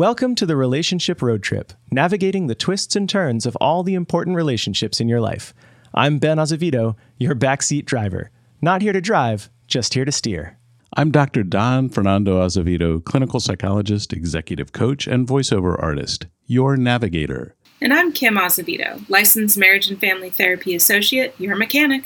Welcome 0.00 0.34
to 0.36 0.46
the 0.46 0.56
Relationship 0.56 1.20
Road 1.20 1.42
Trip, 1.42 1.74
navigating 1.92 2.46
the 2.46 2.54
twists 2.54 2.96
and 2.96 3.06
turns 3.06 3.44
of 3.44 3.54
all 3.56 3.82
the 3.82 3.92
important 3.92 4.34
relationships 4.34 4.98
in 4.98 5.10
your 5.10 5.20
life. 5.20 5.52
I'm 5.92 6.18
Ben 6.18 6.38
Azevedo, 6.38 6.96
your 7.18 7.34
backseat 7.34 7.84
driver. 7.84 8.30
Not 8.62 8.80
here 8.80 8.94
to 8.94 9.02
drive, 9.02 9.50
just 9.66 9.92
here 9.92 10.06
to 10.06 10.10
steer. 10.10 10.56
I'm 10.96 11.10
Dr. 11.10 11.42
Don 11.42 11.90
Fernando 11.90 12.40
Azevedo, 12.40 13.00
clinical 13.00 13.40
psychologist, 13.40 14.14
executive 14.14 14.72
coach, 14.72 15.06
and 15.06 15.28
voiceover 15.28 15.78
artist, 15.78 16.28
your 16.46 16.78
navigator. 16.78 17.54
And 17.82 17.92
I'm 17.92 18.10
Kym 18.10 18.42
Azevedo, 18.42 19.02
licensed 19.10 19.58
marriage 19.58 19.90
and 19.90 20.00
family 20.00 20.30
therapy 20.30 20.74
associate, 20.74 21.34
your 21.38 21.56
mechanic. 21.56 22.04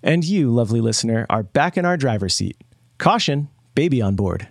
And 0.00 0.24
you, 0.24 0.48
lovely 0.48 0.80
listener, 0.80 1.26
are 1.28 1.42
back 1.42 1.76
in 1.76 1.84
our 1.84 1.96
driver's 1.96 2.36
seat. 2.36 2.56
Caution, 2.98 3.48
baby 3.74 4.00
on 4.00 4.14
board. 4.14 4.46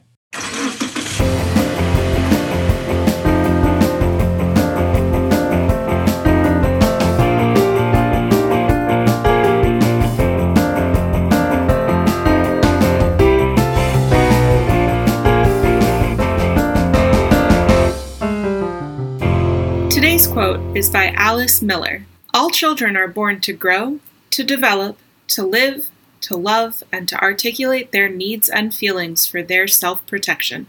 Today's 20.21 20.33
quote 20.33 20.77
is 20.77 20.87
by 20.87 21.11
Alice 21.13 21.63
Miller 21.63 22.05
All 22.31 22.51
children 22.51 22.95
are 22.95 23.07
born 23.07 23.41
to 23.41 23.53
grow, 23.53 23.99
to 24.29 24.43
develop, 24.43 24.99
to 25.29 25.43
live, 25.43 25.89
to 26.21 26.37
love, 26.37 26.83
and 26.91 27.09
to 27.09 27.19
articulate 27.19 27.91
their 27.91 28.07
needs 28.07 28.47
and 28.47 28.71
feelings 28.71 29.25
for 29.25 29.41
their 29.41 29.67
self 29.67 30.05
protection. 30.05 30.67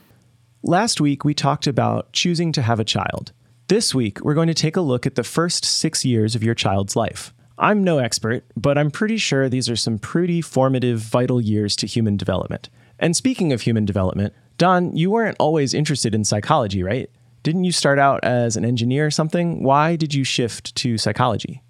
Last 0.62 1.02
week, 1.02 1.22
we 1.22 1.34
talked 1.34 1.66
about 1.66 2.14
choosing 2.14 2.50
to 2.52 2.62
have 2.62 2.80
a 2.80 2.84
child. 2.84 3.32
This 3.68 3.94
week, 3.94 4.22
we're 4.22 4.32
going 4.32 4.48
to 4.48 4.54
take 4.54 4.78
a 4.78 4.80
look 4.80 5.04
at 5.04 5.16
the 5.16 5.22
first 5.22 5.66
six 5.66 6.02
years 6.02 6.34
of 6.34 6.42
your 6.42 6.54
child's 6.54 6.96
life. 6.96 7.34
I'm 7.58 7.84
no 7.84 7.98
expert, 7.98 8.44
but 8.56 8.78
I'm 8.78 8.90
pretty 8.90 9.18
sure 9.18 9.50
these 9.50 9.68
are 9.68 9.76
some 9.76 9.98
pretty 9.98 10.40
formative, 10.40 11.00
vital 11.00 11.42
years 11.42 11.76
to 11.76 11.86
human 11.86 12.16
development. 12.16 12.70
And 12.98 13.14
speaking 13.14 13.52
of 13.52 13.60
human 13.60 13.84
development, 13.84 14.32
Don, 14.56 14.96
you 14.96 15.10
weren't 15.10 15.36
always 15.38 15.74
interested 15.74 16.14
in 16.14 16.24
psychology, 16.24 16.82
right? 16.82 17.10
Didn't 17.42 17.64
you 17.64 17.72
start 17.72 17.98
out 17.98 18.22
as 18.22 18.56
an 18.56 18.64
engineer 18.64 19.06
or 19.06 19.10
something? 19.10 19.64
Why 19.64 19.96
did 19.96 20.14
you 20.14 20.22
shift 20.22 20.74
to 20.76 20.96
psychology? 20.96 21.62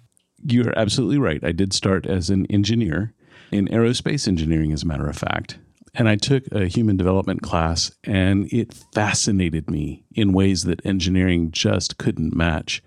You're 0.45 0.77
absolutely 0.77 1.17
right. 1.17 1.43
I 1.43 1.51
did 1.51 1.73
start 1.73 2.05
as 2.05 2.29
an 2.29 2.45
engineer 2.47 3.13
in 3.51 3.67
aerospace 3.69 4.27
engineering, 4.27 4.71
as 4.71 4.83
a 4.83 4.87
matter 4.87 5.07
of 5.07 5.17
fact. 5.17 5.57
And 5.95 6.09
I 6.09 6.15
took 6.15 6.43
a 6.51 6.67
human 6.67 6.97
development 6.97 7.41
class, 7.41 7.91
and 8.03 8.51
it 8.51 8.73
fascinated 8.93 9.69
me 9.69 10.03
in 10.13 10.33
ways 10.33 10.63
that 10.63 10.85
engineering 10.85 11.51
just 11.51 11.97
couldn't 11.97 12.35
match. 12.35 12.83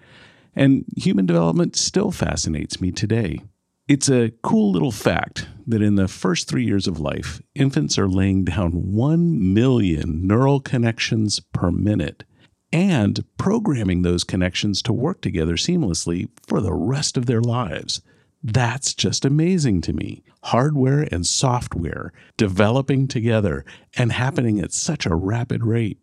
And 0.55 0.84
human 0.97 1.27
development 1.27 1.77
still 1.77 2.11
fascinates 2.11 2.81
me 2.81 2.92
today. 2.92 3.42
It's 3.89 4.09
a 4.09 4.33
cool 4.42 4.73
little 4.73 4.91
fact 4.91 5.48
that 5.67 5.83
in 5.83 5.95
the 5.95 6.09
first 6.09 6.48
three 6.48 6.64
years 6.64 6.87
of 6.87 7.01
life, 7.01 7.41
infants 7.55 7.98
are 7.98 8.09
laying 8.09 8.45
down 8.45 8.73
1 8.73 9.55
million 9.55 10.27
neural 10.27 10.61
connections 10.61 11.41
per 11.53 11.70
minute 11.70 12.25
and 12.72 13.25
programming 13.39 14.03
those 14.03 14.25
connections 14.25 14.83
to 14.83 14.92
work 14.92 15.20
together 15.20 15.55
seamlessly 15.55 16.28
for 16.47 16.61
the 16.61 16.75
rest 16.75 17.17
of 17.17 17.27
their 17.27 17.41
lives. 17.41 18.00
That's 18.42 18.95
just 18.95 19.25
amazing 19.25 19.81
to 19.83 19.92
me. 19.92 20.23
Hardware 20.45 21.08
and 21.11 21.27
software 21.27 22.12
developing 22.36 23.08
together 23.08 23.64
and 23.97 24.12
happening 24.12 24.61
at 24.61 24.73
such 24.73 25.06
a 25.06 25.14
rapid 25.14 25.64
rate. 25.64 25.98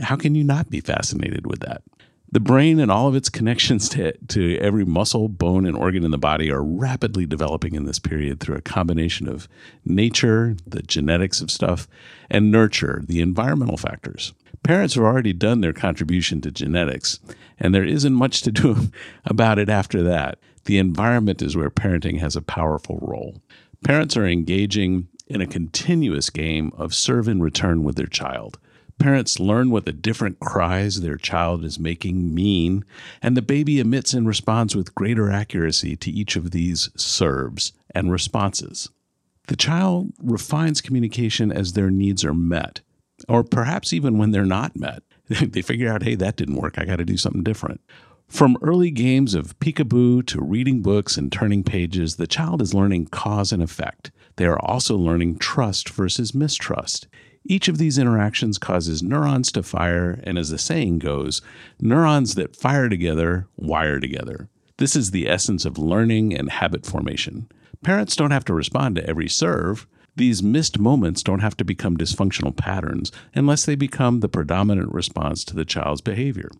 How 0.00 0.16
can 0.16 0.34
you 0.34 0.44
not 0.44 0.70
be 0.70 0.80
fascinated 0.80 1.46
with 1.46 1.60
that? 1.60 1.82
The 2.32 2.40
brain 2.40 2.80
and 2.80 2.90
all 2.90 3.08
of 3.08 3.14
its 3.14 3.28
connections 3.28 3.90
to, 3.90 4.16
to 4.28 4.56
every 4.56 4.86
muscle, 4.86 5.28
bone, 5.28 5.66
and 5.66 5.76
organ 5.76 6.02
in 6.02 6.12
the 6.12 6.18
body 6.18 6.50
are 6.50 6.64
rapidly 6.64 7.26
developing 7.26 7.74
in 7.74 7.84
this 7.84 7.98
period 7.98 8.40
through 8.40 8.56
a 8.56 8.62
combination 8.62 9.28
of 9.28 9.48
nature, 9.84 10.56
the 10.66 10.80
genetics 10.80 11.42
of 11.42 11.50
stuff, 11.50 11.86
and 12.30 12.50
nurture, 12.50 13.02
the 13.06 13.20
environmental 13.20 13.76
factors. 13.76 14.32
Parents 14.62 14.94
have 14.94 15.04
already 15.04 15.34
done 15.34 15.60
their 15.60 15.74
contribution 15.74 16.40
to 16.40 16.50
genetics, 16.50 17.20
and 17.60 17.74
there 17.74 17.84
isn't 17.84 18.14
much 18.14 18.40
to 18.42 18.50
do 18.50 18.90
about 19.26 19.58
it 19.58 19.68
after 19.68 20.02
that. 20.02 20.38
The 20.64 20.78
environment 20.78 21.42
is 21.42 21.54
where 21.54 21.70
parenting 21.70 22.20
has 22.20 22.34
a 22.34 22.40
powerful 22.40 22.98
role. 23.02 23.42
Parents 23.84 24.16
are 24.16 24.26
engaging 24.26 25.08
in 25.26 25.42
a 25.42 25.46
continuous 25.46 26.30
game 26.30 26.72
of 26.78 26.94
serve 26.94 27.28
and 27.28 27.42
return 27.42 27.84
with 27.84 27.96
their 27.96 28.06
child. 28.06 28.58
Parents 29.02 29.40
learn 29.40 29.70
what 29.70 29.84
the 29.84 29.92
different 29.92 30.38
cries 30.38 31.00
their 31.00 31.16
child 31.16 31.64
is 31.64 31.76
making 31.76 32.32
mean, 32.32 32.84
and 33.20 33.36
the 33.36 33.42
baby 33.42 33.80
emits 33.80 34.14
and 34.14 34.28
responds 34.28 34.76
with 34.76 34.94
greater 34.94 35.28
accuracy 35.28 35.96
to 35.96 36.10
each 36.12 36.36
of 36.36 36.52
these 36.52 36.88
serves 36.94 37.72
and 37.92 38.12
responses. 38.12 38.90
The 39.48 39.56
child 39.56 40.12
refines 40.22 40.80
communication 40.80 41.50
as 41.50 41.72
their 41.72 41.90
needs 41.90 42.24
are 42.24 42.32
met, 42.32 42.80
or 43.28 43.42
perhaps 43.42 43.92
even 43.92 44.18
when 44.18 44.30
they're 44.30 44.46
not 44.46 44.76
met. 44.76 45.02
they 45.26 45.62
figure 45.62 45.90
out, 45.90 46.04
hey, 46.04 46.14
that 46.14 46.36
didn't 46.36 46.60
work. 46.62 46.78
I 46.78 46.84
got 46.84 46.98
to 46.98 47.04
do 47.04 47.16
something 47.16 47.42
different. 47.42 47.80
From 48.28 48.56
early 48.62 48.92
games 48.92 49.34
of 49.34 49.58
peekaboo 49.58 50.24
to 50.28 50.40
reading 50.40 50.80
books 50.80 51.16
and 51.16 51.32
turning 51.32 51.64
pages, 51.64 52.14
the 52.14 52.28
child 52.28 52.62
is 52.62 52.72
learning 52.72 53.06
cause 53.06 53.50
and 53.50 53.64
effect. 53.64 54.12
They 54.36 54.46
are 54.46 54.60
also 54.60 54.96
learning 54.96 55.38
trust 55.38 55.88
versus 55.88 56.36
mistrust. 56.36 57.08
Each 57.44 57.68
of 57.68 57.78
these 57.78 57.98
interactions 57.98 58.58
causes 58.58 59.02
neurons 59.02 59.50
to 59.52 59.62
fire, 59.62 60.20
and 60.24 60.38
as 60.38 60.50
the 60.50 60.58
saying 60.58 61.00
goes, 61.00 61.42
neurons 61.80 62.34
that 62.36 62.56
fire 62.56 62.88
together 62.88 63.48
wire 63.56 63.98
together. 63.98 64.48
This 64.78 64.96
is 64.96 65.10
the 65.10 65.28
essence 65.28 65.64
of 65.64 65.78
learning 65.78 66.36
and 66.36 66.50
habit 66.50 66.86
formation. 66.86 67.48
Parents 67.82 68.14
don't 68.14 68.30
have 68.30 68.44
to 68.46 68.54
respond 68.54 68.96
to 68.96 69.06
every 69.08 69.28
serve. 69.28 69.86
These 70.14 70.42
missed 70.42 70.78
moments 70.78 71.22
don't 71.22 71.40
have 71.40 71.56
to 71.56 71.64
become 71.64 71.96
dysfunctional 71.96 72.56
patterns 72.56 73.10
unless 73.34 73.64
they 73.64 73.74
become 73.74 74.20
the 74.20 74.28
predominant 74.28 74.92
response 74.92 75.44
to 75.44 75.54
the 75.56 75.64
child's 75.64 76.00
behavior. 76.00 76.50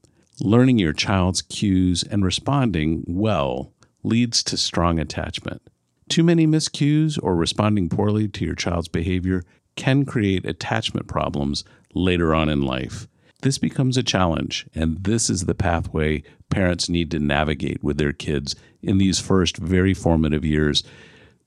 Learning 0.41 0.79
your 0.79 0.93
child's 0.93 1.43
cues 1.43 2.03
and 2.03 2.25
responding 2.25 3.05
well 3.07 3.73
leads 4.03 4.43
to 4.43 4.57
strong 4.57 4.99
attachment. 4.99 5.63
Too 6.09 6.25
many 6.25 6.47
miscues 6.47 7.19
or 7.23 7.37
responding 7.37 7.89
poorly 7.89 8.27
to 8.29 8.45
your 8.45 8.55
child's 8.55 8.89
behavior 8.89 9.45
can 9.77 10.05
create 10.05 10.45
attachment 10.45 11.07
problems 11.07 11.65
later 11.95 12.35
on 12.35 12.49
in 12.49 12.63
life. 12.63 13.07
This 13.43 13.59
becomes 13.59 13.97
a 13.97 14.03
challenge, 14.03 14.67
and 14.75 15.03
this 15.03 15.29
is 15.29 15.45
the 15.45 15.55
pathway 15.55 16.23
parents 16.49 16.89
need 16.89 17.11
to 17.11 17.19
navigate 17.19 17.83
with 17.83 17.97
their 17.97 18.13
kids 18.13 18.55
in 18.83 18.99
these 18.99 19.19
first 19.19 19.57
very 19.57 19.95
formative 19.95 20.45
years. 20.45 20.85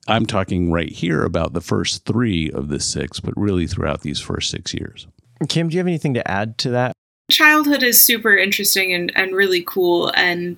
I'm 0.08 0.26
talking 0.26 0.70
right 0.70 0.90
here 0.90 1.24
about 1.24 1.52
the 1.52 1.60
first 1.60 2.04
three 2.04 2.50
of 2.50 2.68
the 2.68 2.80
six, 2.80 3.18
but 3.18 3.34
really 3.36 3.66
throughout 3.66 4.02
these 4.02 4.20
first 4.20 4.50
six 4.50 4.74
years. 4.74 5.06
Kym, 5.44 5.68
do 5.68 5.74
you 5.74 5.78
have 5.78 5.86
anything 5.86 6.14
to 6.14 6.30
add 6.30 6.58
to 6.58 6.70
that? 6.70 6.92
Childhood 7.30 7.82
is 7.82 8.00
super 8.00 8.36
interesting 8.36 8.92
and, 8.92 9.10
and 9.16 9.34
really 9.34 9.62
cool. 9.66 10.12
And 10.14 10.56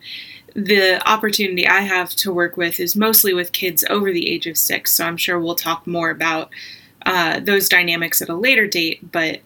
the 0.54 1.00
opportunity 1.08 1.66
I 1.66 1.80
have 1.80 2.10
to 2.16 2.32
work 2.32 2.56
with 2.56 2.80
is 2.80 2.96
mostly 2.96 3.32
with 3.32 3.52
kids 3.52 3.84
over 3.88 4.12
the 4.12 4.28
age 4.28 4.46
of 4.46 4.58
six. 4.58 4.92
So 4.92 5.06
I'm 5.06 5.16
sure 5.16 5.38
we'll 5.38 5.54
talk 5.54 5.86
more 5.86 6.10
about 6.10 6.50
uh, 7.08 7.40
those 7.40 7.70
dynamics 7.70 8.20
at 8.20 8.28
a 8.28 8.34
later 8.34 8.66
date. 8.66 9.10
But 9.10 9.40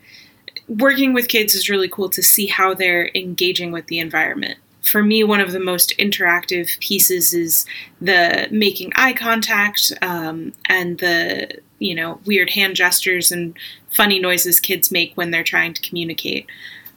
working 0.67 1.13
with 1.15 1.29
kids 1.29 1.55
is 1.55 1.71
really 1.71 1.89
cool 1.89 2.09
to 2.11 2.23
see 2.23 2.49
how 2.49 2.75
they're 2.75 3.11
engaging 3.15 3.71
with 3.71 3.87
the 3.87 4.01
environment. 4.01 4.59
For 4.83 5.01
me, 5.05 5.23
one 5.23 5.41
of 5.41 5.53
the 5.53 5.61
most 5.61 5.95
interactive 5.97 6.77
pieces 6.81 7.33
is 7.33 7.65
the 8.01 8.49
making 8.51 8.91
eye 8.97 9.13
contact 9.13 9.93
um, 10.03 10.53
and 10.67 10.99
the 10.99 11.61
you 11.79 11.95
know 11.95 12.21
weird 12.27 12.51
hand 12.51 12.75
gestures 12.75 13.31
and 13.31 13.57
funny 13.91 14.19
noises 14.19 14.59
kids 14.59 14.91
make 14.91 15.15
when 15.15 15.31
they're 15.31 15.45
trying 15.45 15.73
to 15.75 15.89
communicate, 15.89 16.47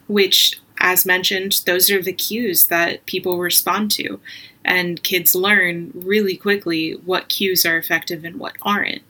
which 0.08 0.60
as 0.80 1.06
mentioned, 1.06 1.62
those 1.68 1.92
are 1.92 2.02
the 2.02 2.12
cues 2.12 2.68
that 2.68 3.06
people 3.06 3.38
respond 3.38 3.92
to. 3.92 4.20
And 4.66 5.02
kids 5.04 5.36
learn 5.36 5.92
really 5.94 6.36
quickly 6.36 6.94
what 7.06 7.30
cues 7.30 7.68
are 7.68 7.78
effective 7.78 8.26
and 8.26 8.38
what 8.40 8.56
aren't 8.64 9.04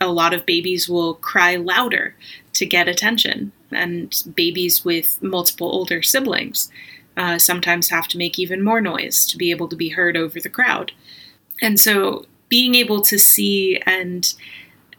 a 0.00 0.08
lot 0.08 0.32
of 0.32 0.46
babies 0.46 0.88
will 0.88 1.14
cry 1.14 1.56
louder 1.56 2.14
to 2.54 2.66
get 2.66 2.88
attention, 2.88 3.52
and 3.70 4.24
babies 4.34 4.84
with 4.84 5.22
multiple 5.22 5.68
older 5.68 6.02
siblings 6.02 6.70
uh, 7.16 7.38
sometimes 7.38 7.90
have 7.90 8.08
to 8.08 8.18
make 8.18 8.38
even 8.38 8.62
more 8.62 8.80
noise 8.80 9.26
to 9.26 9.36
be 9.36 9.50
able 9.50 9.68
to 9.68 9.76
be 9.76 9.90
heard 9.90 10.16
over 10.16 10.40
the 10.40 10.48
crowd. 10.48 10.92
And 11.60 11.78
so, 11.78 12.24
being 12.48 12.74
able 12.74 13.00
to 13.02 13.18
see 13.18 13.80
and 13.86 14.32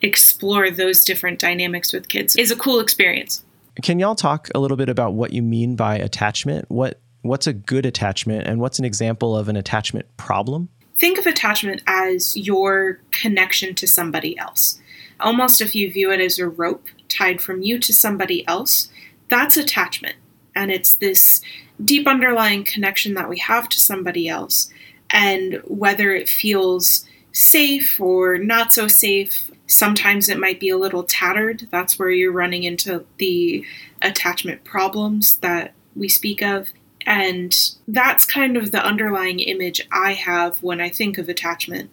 explore 0.01 0.69
those 0.69 1.03
different 1.03 1.39
dynamics 1.39 1.91
with 1.91 2.07
kids 2.07 2.35
is 2.35 2.51
a 2.51 2.55
cool 2.55 2.79
experience. 2.79 3.43
Can 3.81 3.99
y'all 3.99 4.15
talk 4.15 4.49
a 4.53 4.59
little 4.59 4.77
bit 4.77 4.89
about 4.89 5.13
what 5.13 5.33
you 5.33 5.41
mean 5.41 5.75
by 5.75 5.97
attachment? 5.97 6.69
What 6.69 6.99
what's 7.23 7.47
a 7.47 7.53
good 7.53 7.85
attachment 7.85 8.47
and 8.47 8.59
what's 8.59 8.79
an 8.79 8.85
example 8.85 9.35
of 9.35 9.47
an 9.49 9.55
attachment 9.55 10.05
problem? 10.17 10.69
Think 10.95 11.17
of 11.17 11.25
attachment 11.25 11.81
as 11.87 12.35
your 12.37 12.99
connection 13.11 13.73
to 13.75 13.87
somebody 13.87 14.37
else 14.37 14.79
almost 15.21 15.61
if 15.61 15.75
you 15.75 15.91
view 15.91 16.11
it 16.11 16.19
as 16.19 16.39
a 16.39 16.47
rope 16.47 16.87
tied 17.09 17.41
from 17.41 17.61
you 17.61 17.79
to 17.79 17.93
somebody 17.93 18.47
else, 18.47 18.89
that's 19.29 19.57
attachment. 19.57 20.15
And 20.55 20.71
it's 20.71 20.95
this 20.95 21.41
deep 21.83 22.07
underlying 22.07 22.63
connection 22.63 23.13
that 23.15 23.29
we 23.29 23.39
have 23.39 23.69
to 23.69 23.79
somebody 23.79 24.27
else. 24.27 24.69
And 25.09 25.61
whether 25.65 26.13
it 26.13 26.29
feels 26.29 27.05
safe 27.31 27.99
or 27.99 28.37
not 28.37 28.73
so 28.73 28.87
safe, 28.87 29.49
sometimes 29.67 30.27
it 30.29 30.39
might 30.39 30.59
be 30.59 30.69
a 30.69 30.77
little 30.77 31.03
tattered. 31.03 31.67
That's 31.71 31.97
where 31.97 32.09
you're 32.09 32.31
running 32.31 32.63
into 32.63 33.05
the 33.17 33.65
attachment 34.01 34.63
problems 34.63 35.37
that 35.37 35.73
we 35.95 36.09
speak 36.09 36.41
of. 36.41 36.69
And 37.05 37.55
that's 37.87 38.25
kind 38.25 38.57
of 38.57 38.71
the 38.71 38.85
underlying 38.85 39.39
image 39.39 39.81
I 39.91 40.13
have 40.13 40.61
when 40.61 40.81
I 40.81 40.89
think 40.89 41.17
of 41.17 41.29
attachment 41.29 41.89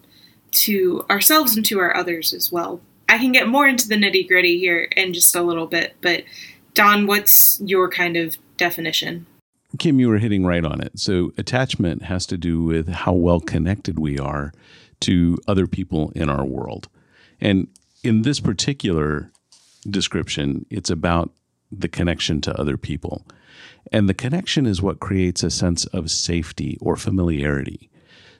to 0.51 1.05
ourselves 1.09 1.55
and 1.55 1.65
to 1.65 1.79
our 1.79 1.95
others 1.95 2.33
as 2.33 2.51
well. 2.51 2.81
I 3.09 3.17
can 3.17 3.31
get 3.31 3.47
more 3.47 3.67
into 3.67 3.89
the 3.89 3.95
nitty 3.95 4.27
gritty 4.27 4.59
here 4.59 4.83
in 4.95 5.13
just 5.13 5.35
a 5.35 5.41
little 5.41 5.65
bit, 5.65 5.95
but 5.99 6.23
Don, 6.75 7.07
what's 7.07 7.59
your 7.59 7.89
kind 7.89 8.15
of 8.15 8.37
definition? 8.55 9.25
Kym, 9.77 9.99
you 9.99 10.09
were 10.09 10.19
hitting 10.19 10.45
right 10.45 10.63
on 10.63 10.79
it. 10.79 10.99
So, 10.99 11.33
attachment 11.37 12.03
has 12.03 12.27
to 12.27 12.37
do 12.37 12.63
with 12.63 12.87
how 12.87 13.13
well 13.13 13.39
connected 13.39 13.97
we 13.99 14.19
are 14.19 14.53
to 15.01 15.39
other 15.47 15.65
people 15.65 16.11
in 16.15 16.29
our 16.29 16.45
world. 16.45 16.87
And 17.41 17.67
in 18.03 18.21
this 18.21 18.39
particular 18.39 19.31
description, 19.89 20.65
it's 20.69 20.89
about 20.89 21.31
the 21.71 21.87
connection 21.87 22.41
to 22.41 22.59
other 22.59 22.77
people. 22.77 23.25
And 23.91 24.07
the 24.07 24.13
connection 24.13 24.65
is 24.65 24.81
what 24.81 24.99
creates 24.99 25.41
a 25.43 25.49
sense 25.49 25.85
of 25.87 26.11
safety 26.11 26.77
or 26.79 26.95
familiarity. 26.95 27.89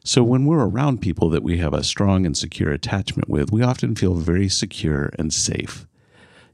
So 0.03 0.23
when 0.23 0.45
we're 0.45 0.65
around 0.65 1.01
people 1.01 1.29
that 1.29 1.43
we 1.43 1.57
have 1.57 1.73
a 1.73 1.83
strong 1.83 2.25
and 2.25 2.35
secure 2.37 2.71
attachment 2.71 3.29
with, 3.29 3.51
we 3.51 3.61
often 3.61 3.95
feel 3.95 4.15
very 4.15 4.49
secure 4.49 5.11
and 5.19 5.33
safe. 5.33 5.85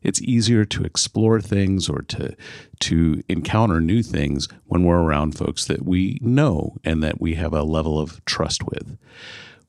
It's 0.01 0.21
easier 0.21 0.65
to 0.65 0.83
explore 0.83 1.41
things 1.41 1.89
or 1.89 2.03
to 2.03 2.35
to 2.81 3.23
encounter 3.27 3.81
new 3.81 4.03
things 4.03 4.47
when 4.65 4.83
we're 4.83 5.01
around 5.01 5.35
folks 5.35 5.65
that 5.65 5.83
we 5.83 6.19
know 6.21 6.77
and 6.83 7.03
that 7.03 7.19
we 7.19 7.33
have 7.35 7.53
a 7.53 7.63
level 7.63 7.99
of 7.99 8.23
trust 8.25 8.63
with. 8.63 8.97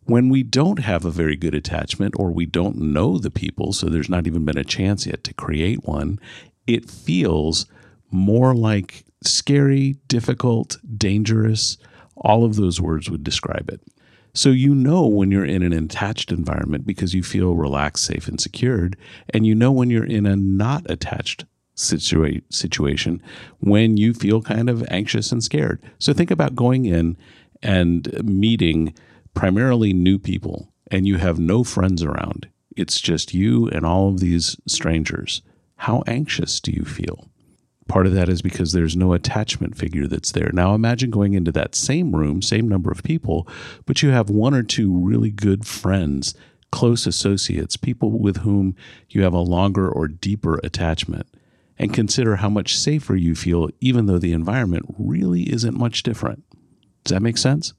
When 0.04 0.28
we 0.28 0.42
don't 0.42 0.80
have 0.80 1.04
a 1.04 1.10
very 1.10 1.36
good 1.36 1.54
attachment 1.54 2.14
or 2.18 2.30
we 2.30 2.44
don't 2.44 2.76
know 2.76 3.18
the 3.18 3.30
people, 3.30 3.72
so 3.72 3.86
there's 3.86 4.10
not 4.10 4.26
even 4.26 4.44
been 4.44 4.58
a 4.58 4.64
chance 4.64 5.06
yet 5.06 5.24
to 5.24 5.34
create 5.34 5.84
one, 5.84 6.20
it 6.66 6.90
feels 6.90 7.66
more 8.10 8.54
like 8.54 9.04
scary, 9.24 9.96
difficult, 10.06 10.76
dangerous. 10.96 11.78
All 12.16 12.44
of 12.44 12.56
those 12.56 12.80
words 12.80 13.10
would 13.10 13.24
describe 13.24 13.70
it. 13.70 13.80
So 14.34 14.50
you 14.50 14.74
know 14.74 15.06
when 15.06 15.30
you're 15.30 15.46
in 15.46 15.62
an 15.62 15.72
attached 15.72 16.30
environment 16.30 16.86
because 16.86 17.14
you 17.14 17.22
feel 17.22 17.56
relaxed, 17.56 18.04
safe, 18.04 18.28
and 18.28 18.38
secured. 18.40 18.96
And 19.30 19.46
you 19.46 19.54
know 19.54 19.72
when 19.72 19.88
you're 19.88 20.04
in 20.04 20.26
a 20.26 20.36
not 20.36 20.88
attached 20.90 21.46
situa- 21.74 22.42
situation 22.50 23.22
when 23.60 23.96
you 23.96 24.12
feel 24.12 24.42
kind 24.42 24.68
of 24.68 24.86
anxious 24.90 25.32
and 25.32 25.42
scared. 25.42 25.82
So 25.98 26.12
think 26.12 26.30
about 26.30 26.54
going 26.54 26.86
in 26.86 27.16
and 27.62 28.12
meeting 28.24 28.94
primarily 29.34 29.92
new 29.92 30.18
people 30.18 30.72
and 30.90 31.06
you 31.06 31.16
have 31.16 31.38
no 31.38 31.64
friends 31.64 32.02
around. 32.02 32.48
It's 32.76 33.00
just 33.00 33.34
you 33.34 33.68
and 33.68 33.84
all 33.84 34.08
of 34.08 34.20
these 34.20 34.56
strangers. 34.66 35.42
How 35.76 36.02
anxious 36.06 36.60
do 36.60 36.72
you 36.72 36.84
feel? 36.84 37.28
Part 37.88 38.06
of 38.06 38.14
that 38.14 38.28
is 38.28 38.42
because 38.42 38.72
there's 38.72 38.96
no 38.96 39.12
attachment 39.12 39.76
figure 39.76 40.06
that's 40.06 40.32
there. 40.32 40.50
Now 40.52 40.74
imagine 40.74 41.10
going 41.10 41.34
into 41.34 41.52
that 41.52 41.74
same 41.74 42.14
room, 42.14 42.42
same 42.42 42.68
number 42.68 42.90
of 42.90 43.04
people, 43.04 43.46
but 43.84 44.02
you 44.02 44.10
have 44.10 44.28
one 44.28 44.54
or 44.54 44.62
two 44.64 44.96
really 44.96 45.30
good 45.30 45.66
friends, 45.66 46.34
close 46.72 47.06
associates, 47.06 47.76
people 47.76 48.18
with 48.18 48.38
whom 48.38 48.74
you 49.08 49.22
have 49.22 49.34
a 49.34 49.38
longer 49.38 49.88
or 49.88 50.08
deeper 50.08 50.60
attachment. 50.64 51.26
And 51.78 51.92
consider 51.92 52.36
how 52.36 52.48
much 52.48 52.76
safer 52.76 53.14
you 53.14 53.34
feel, 53.34 53.68
even 53.80 54.06
though 54.06 54.18
the 54.18 54.32
environment 54.32 54.86
really 54.98 55.42
isn't 55.52 55.76
much 55.76 56.02
different. 56.02 56.42
Does 57.04 57.12
that 57.12 57.20
make 57.20 57.36
sense? 57.36 57.74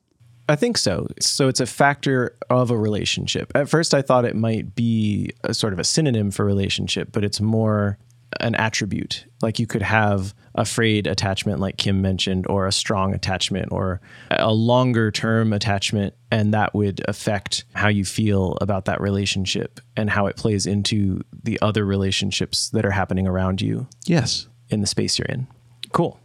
I 0.48 0.56
think 0.56 0.77
so. 0.77 1.07
So 1.19 1.48
it's 1.48 1.60
a 1.60 1.65
factor 1.65 2.38
of 2.50 2.71
a 2.71 2.77
relationship. 2.77 3.51
At 3.56 3.68
first, 3.68 3.94
I 3.94 4.01
thought 4.01 4.24
it 4.24 4.36
might 4.36 4.75
be 4.75 5.31
a 5.44 5.53
sort 5.53 5.74
of 5.74 5.80
a 5.80 5.83
synonym 5.83 6.31
for 6.31 6.45
relationship, 6.45 7.10
but 7.12 7.25
it's 7.25 7.42
more 7.42 7.98
an 8.39 8.56
attribute. 8.56 9.25
Like 9.41 9.59
you 9.59 9.68
could 9.68 9.81
have 9.81 10.33
a 10.56 10.65
frayed 10.65 11.07
attachment, 11.07 11.59
like 11.59 11.77
Kym 11.77 11.97
mentioned, 11.97 12.47
or 12.47 12.68
a 12.68 12.71
strong 12.71 13.13
attachment, 13.13 13.71
or 13.71 14.01
a 14.31 14.53
longer 14.53 15.12
term 15.12 15.53
attachment, 15.53 16.13
and 16.31 16.53
that 16.53 16.74
would 16.74 17.01
affect 17.07 17.65
how 17.74 17.88
you 17.88 18.03
feel 18.03 18.57
about 18.59 18.85
that 18.85 19.00
relationship 19.00 19.79
and 19.95 20.09
how 20.09 20.27
it 20.27 20.35
plays 20.35 20.65
into 20.65 21.21
the 21.44 21.59
other 21.62 21.85
relationships 21.85 22.69
that 22.69 22.85
are 22.85 22.91
happening 22.91 23.27
around 23.27 23.62
you. 23.62 23.88
Yes. 24.06 24.47
In 24.69 24.81
the 24.81 24.88
space 24.88 25.18
you're 25.18 25.27
in. 25.27 25.47
Cool. 25.94 26.19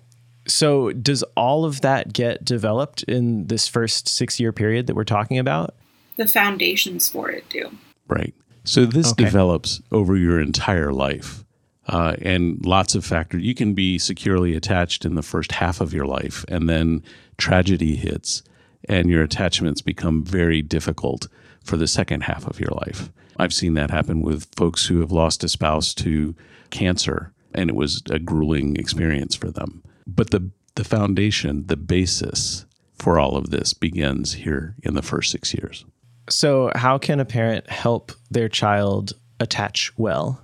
So, 0.49 0.93
does 0.93 1.23
all 1.37 1.65
of 1.65 1.83
that 1.83 2.13
get 2.13 2.45
developed 2.45 3.05
in 3.05 3.47
this 3.47 3.69
first 3.69 4.09
six 4.09 4.41
year 4.41 4.53
period 4.53 4.89
that 4.89 4.97
we're 4.97 5.05
talking 5.05 5.39
about? 5.39 5.77
The 6.17 6.27
foundations 6.27 7.09
for 7.09 7.31
it 7.31 7.49
do. 7.49 7.71
Right. 8.09 8.35
So, 8.65 8.85
this 8.85 9.13
okay. 9.13 9.25
develops 9.25 9.81
over 9.93 10.17
your 10.17 10.41
entire 10.41 10.93
life 10.93 11.45
uh, 11.89 12.15
and 12.23 12.65
lots 12.65 12.95
of 12.95 13.05
factors. 13.05 13.43
You 13.43 13.55
can 13.55 13.75
be 13.75 13.99
securely 13.99 14.55
attached 14.55 15.05
in 15.05 15.15
the 15.15 15.23
first 15.23 15.53
half 15.53 15.81
of 15.81 15.93
your 15.93 16.07
life, 16.07 16.45
and 16.49 16.69
then 16.69 17.03
tragedy 17.39 17.97
hits, 17.97 18.43
and 18.89 19.11
your 19.11 19.23
attachments 19.23 19.81
become 19.81 20.25
very 20.25 20.63
difficult 20.63 21.29
for 21.65 21.77
the 21.77 21.89
second 21.89 22.23
half 22.23 22.47
of 22.47 22.61
your 22.61 22.73
life. 22.87 23.11
I've 23.39 23.55
seen 23.55 23.75
that 23.75 23.91
happen 23.91 24.23
with 24.23 24.47
folks 24.57 24.87
who 24.87 25.01
have 25.01 25.13
lost 25.13 25.45
a 25.45 25.49
spouse 25.49 25.95
to 25.95 26.35
cancer, 26.71 27.33
and 27.55 27.71
it 27.71 27.77
was 27.77 28.03
a 28.11 28.19
grueling 28.19 28.77
experience 28.77 29.35
for 29.35 29.51
them. 29.51 29.83
But 30.07 30.31
the 30.31 30.51
the 30.75 30.85
foundation, 30.85 31.67
the 31.67 31.77
basis 31.77 32.65
for 32.95 33.19
all 33.19 33.37
of 33.37 33.51
this 33.51 33.75
begins 33.75 34.33
here 34.33 34.75
in 34.83 34.95
the 34.95 35.03
first 35.03 35.31
six 35.31 35.53
years. 35.53 35.85
So, 36.31 36.71
how 36.75 36.99
can 36.99 37.21
a 37.21 37.25
parent 37.25 37.69
help 37.69 38.13
their 38.31 38.49
child 38.49 39.13
attach 39.41 39.93
well? 39.99 40.42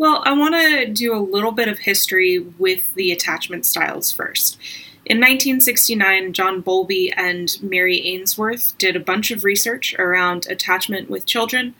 Well, 0.00 0.22
I 0.24 0.32
want 0.32 0.54
to 0.54 0.86
do 0.86 1.14
a 1.14 1.20
little 1.20 1.52
bit 1.52 1.68
of 1.68 1.80
history 1.80 2.38
with 2.38 2.94
the 2.94 3.12
attachment 3.12 3.66
styles 3.66 4.10
first. 4.10 4.56
In 5.04 5.18
1969, 5.18 6.32
John 6.32 6.62
Bowlby 6.62 7.12
and 7.12 7.54
Mary 7.60 8.00
Ainsworth 8.06 8.78
did 8.78 8.96
a 8.96 9.00
bunch 9.00 9.30
of 9.30 9.44
research 9.44 9.94
around 9.98 10.46
attachment 10.46 11.10
with 11.10 11.26
children. 11.26 11.74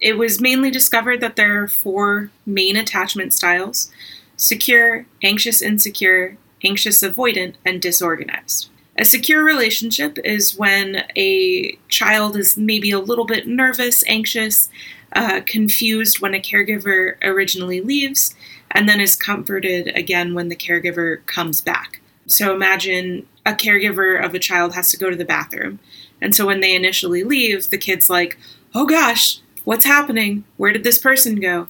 It 0.00 0.16
was 0.16 0.40
mainly 0.40 0.70
discovered 0.70 1.20
that 1.20 1.36
there 1.36 1.62
are 1.62 1.68
four 1.68 2.30
main 2.46 2.74
attachment 2.74 3.34
styles 3.34 3.90
secure, 4.38 5.04
anxious 5.22 5.60
insecure, 5.60 6.38
anxious 6.64 7.02
avoidant, 7.02 7.56
and 7.66 7.82
disorganized. 7.82 8.70
A 8.98 9.04
secure 9.04 9.44
relationship 9.44 10.18
is 10.24 10.56
when 10.58 11.04
a 11.16 11.78
child 11.88 12.36
is 12.36 12.56
maybe 12.56 12.90
a 12.90 12.98
little 12.98 13.24
bit 13.24 13.46
nervous, 13.46 14.02
anxious, 14.08 14.68
uh, 15.12 15.40
confused 15.46 16.20
when 16.20 16.34
a 16.34 16.40
caregiver 16.40 17.14
originally 17.22 17.80
leaves, 17.80 18.34
and 18.72 18.88
then 18.88 19.00
is 19.00 19.14
comforted 19.14 19.96
again 19.96 20.34
when 20.34 20.48
the 20.48 20.56
caregiver 20.56 21.24
comes 21.26 21.60
back. 21.60 22.00
So 22.26 22.52
imagine 22.52 23.28
a 23.46 23.52
caregiver 23.52 24.22
of 24.22 24.34
a 24.34 24.40
child 24.40 24.74
has 24.74 24.90
to 24.90 24.96
go 24.96 25.08
to 25.08 25.16
the 25.16 25.24
bathroom. 25.24 25.78
And 26.20 26.34
so 26.34 26.44
when 26.44 26.60
they 26.60 26.74
initially 26.74 27.22
leave, 27.22 27.70
the 27.70 27.78
kid's 27.78 28.10
like, 28.10 28.36
oh 28.74 28.84
gosh, 28.84 29.38
what's 29.62 29.84
happening? 29.84 30.42
Where 30.56 30.72
did 30.72 30.82
this 30.82 30.98
person 30.98 31.36
go? 31.36 31.68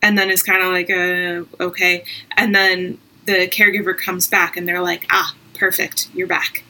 And 0.00 0.16
then 0.16 0.30
it's 0.30 0.44
kind 0.44 0.62
of 0.62 0.72
like, 0.72 0.90
uh, 0.90 1.62
okay. 1.62 2.04
And 2.36 2.54
then 2.54 2.98
the 3.26 3.48
caregiver 3.48 3.98
comes 3.98 4.28
back 4.28 4.56
and 4.56 4.68
they're 4.68 4.80
like, 4.80 5.06
ah, 5.10 5.34
perfect, 5.54 6.08
you're 6.14 6.28
back. 6.28 6.62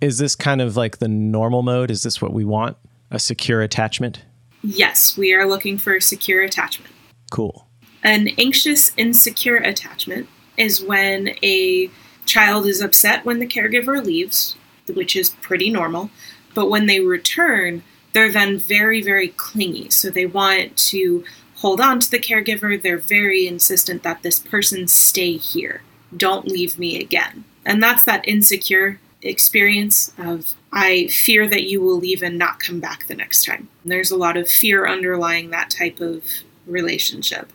Is 0.00 0.18
this 0.18 0.36
kind 0.36 0.60
of 0.60 0.76
like 0.76 0.98
the 0.98 1.08
normal 1.08 1.62
mode? 1.62 1.90
Is 1.90 2.02
this 2.02 2.20
what 2.20 2.32
we 2.32 2.44
want? 2.44 2.76
A 3.10 3.18
secure 3.18 3.62
attachment? 3.62 4.24
Yes, 4.62 5.16
we 5.16 5.32
are 5.32 5.46
looking 5.46 5.78
for 5.78 5.98
secure 6.00 6.42
attachment. 6.42 6.92
Cool. 7.30 7.66
An 8.02 8.28
anxious, 8.38 8.92
insecure 8.96 9.56
attachment 9.56 10.28
is 10.56 10.82
when 10.82 11.34
a 11.42 11.90
child 12.24 12.66
is 12.66 12.80
upset 12.80 13.24
when 13.24 13.38
the 13.38 13.46
caregiver 13.46 14.04
leaves, 14.04 14.56
which 14.92 15.16
is 15.16 15.30
pretty 15.40 15.70
normal. 15.70 16.10
But 16.54 16.68
when 16.68 16.86
they 16.86 17.00
return, 17.00 17.82
they're 18.12 18.32
then 18.32 18.58
very, 18.58 19.02
very 19.02 19.28
clingy. 19.28 19.90
So 19.90 20.10
they 20.10 20.26
want 20.26 20.76
to 20.88 21.24
hold 21.56 21.80
on 21.80 22.00
to 22.00 22.10
the 22.10 22.18
caregiver. 22.18 22.80
They're 22.80 22.98
very 22.98 23.46
insistent 23.46 24.02
that 24.02 24.22
this 24.22 24.38
person 24.38 24.88
stay 24.88 25.36
here. 25.36 25.82
Don't 26.16 26.48
leave 26.48 26.78
me 26.78 27.00
again. 27.00 27.44
And 27.64 27.82
that's 27.82 28.04
that 28.04 28.26
insecure 28.28 29.00
experience 29.22 30.12
of 30.18 30.54
I 30.72 31.06
fear 31.08 31.48
that 31.48 31.64
you 31.64 31.80
will 31.80 31.96
leave 31.96 32.22
and 32.22 32.38
not 32.38 32.60
come 32.60 32.80
back 32.80 33.06
the 33.06 33.14
next 33.14 33.44
time. 33.44 33.68
And 33.82 33.92
there's 33.92 34.10
a 34.10 34.16
lot 34.16 34.36
of 34.36 34.48
fear 34.48 34.86
underlying 34.86 35.50
that 35.50 35.70
type 35.70 36.00
of 36.00 36.24
relationship. 36.66 37.50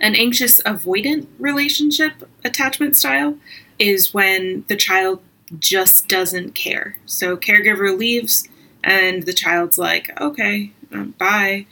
An 0.00 0.14
anxious 0.14 0.60
avoidant 0.62 1.26
relationship 1.38 2.28
attachment 2.44 2.96
style 2.96 3.38
is 3.78 4.12
when 4.12 4.64
the 4.68 4.76
child 4.76 5.20
just 5.58 6.08
doesn't 6.08 6.54
care. 6.54 6.96
So 7.06 7.36
caregiver 7.36 7.96
leaves 7.96 8.48
and 8.84 9.22
the 9.22 9.32
child's 9.32 9.78
like, 9.78 10.10
"Okay, 10.20 10.72
um, 10.92 11.14
bye." 11.18 11.66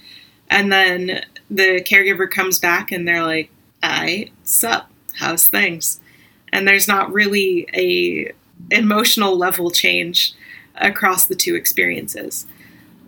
And 0.49 0.73
then 0.73 1.25
the 1.51 1.83
caregiver 1.83 2.31
comes 2.31 2.59
back 2.59 2.93
and 2.93 3.07
they're 3.07 3.23
like, 3.23 3.51
"I 3.83 4.31
sup? 4.45 4.91
How's 5.17 5.49
things?" 5.49 6.01
and 6.55 6.69
there's 6.69 6.87
not 6.87 7.13
really 7.13 7.67
a 7.75 8.33
emotional 8.71 9.37
level 9.37 9.71
change 9.71 10.35
across 10.76 11.26
the 11.26 11.35
two 11.35 11.54
experiences. 11.54 12.47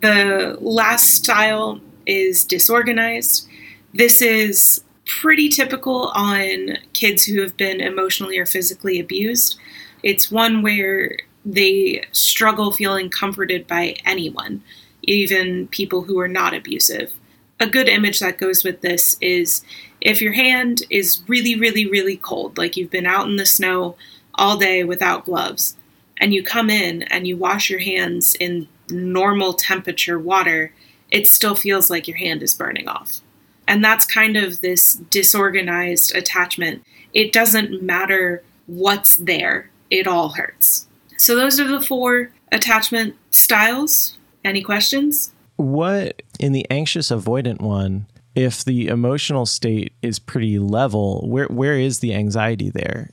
The 0.01 0.57
last 0.61 1.15
style 1.15 1.81
is 2.07 2.45
disorganized. 2.45 3.49
This 3.95 4.23
is 4.23 4.83
pretty 5.07 5.49
typical 5.49 6.09
on 6.15 6.79
kids 6.93 7.25
who 7.25 7.41
have 7.41 7.57
been 7.57 7.81
emotionally 7.81 8.39
or 8.39 8.47
physically 8.47 9.01
abused. 9.01 9.59
It's 10.03 10.31
one 10.31 10.63
where 10.63 11.17
they 11.45 12.05
struggle 12.13 12.73
feeling 12.73 13.09
comforted 13.09 13.67
by 13.67 13.97
anyone, 14.05 14.63
even 15.03 15.69
people 15.69 16.03
who 16.03 16.19
are 16.19 16.29
not 16.29 16.55
abusive. 16.55 17.13
A 17.61 17.67
good 17.67 17.89
image 17.89 18.21
that 18.21 18.39
goes 18.39 18.65
with 18.65 18.81
this 18.83 19.17
is 19.21 19.63
if 20.01 20.21
your 20.21 20.33
hand 20.33 20.83
is 20.91 21.23
really, 21.27 21.59
really, 21.59 21.89
really 21.89 22.17
cold, 22.17 22.59
like 22.59 22.77
you've 22.77 22.91
been 22.91 23.07
out 23.07 23.29
in 23.29 23.37
the 23.37 23.47
snow 23.47 23.97
all 24.37 24.57
day 24.57 24.85
without 24.85 25.25
gloves, 25.25 25.77
and 26.19 26.33
you 26.33 26.43
come 26.43 26.71
in 26.71 27.03
and 27.05 27.27
you 27.27 27.37
wash 27.37 27.69
your 27.71 27.81
hands 27.81 28.35
in 28.37 28.69
normal 28.91 29.53
temperature 29.53 30.19
water, 30.19 30.73
it 31.11 31.27
still 31.27 31.55
feels 31.55 31.91
like 31.91 32.09
your 32.09 32.17
hand 32.17 32.43
is 32.43 32.55
burning 32.55 32.89
off. 32.89 33.21
And 33.69 33.85
that's 33.85 34.05
kind 34.05 34.37
of 34.37 34.61
this 34.61 34.95
disorganized 34.95 36.15
attachment. 36.15 36.85
It 37.13 37.33
doesn't 37.33 37.83
matter 37.83 38.43
what's 38.67 39.17
there, 39.17 39.71
it 39.91 40.07
all 40.07 40.31
hurts. 40.31 40.87
So, 41.17 41.35
those 41.35 41.59
are 41.59 41.67
the 41.67 41.81
four 41.81 42.31
attachment 42.53 43.17
styles. 43.31 44.19
Any 44.45 44.63
questions? 44.63 45.33
What 45.57 46.23
in 46.39 46.53
the 46.53 46.67
anxious 46.71 47.09
avoidant 47.09 47.61
one, 47.61 48.07
if 48.35 48.65
the 48.65 48.89
emotional 48.89 49.47
state 49.47 49.93
is 50.03 50.19
pretty 50.19 50.59
level, 50.59 51.27
where 51.27 51.47
where 51.47 51.79
is 51.79 52.01
the 52.01 52.15
anxiety 52.15 52.71
there? 52.71 53.11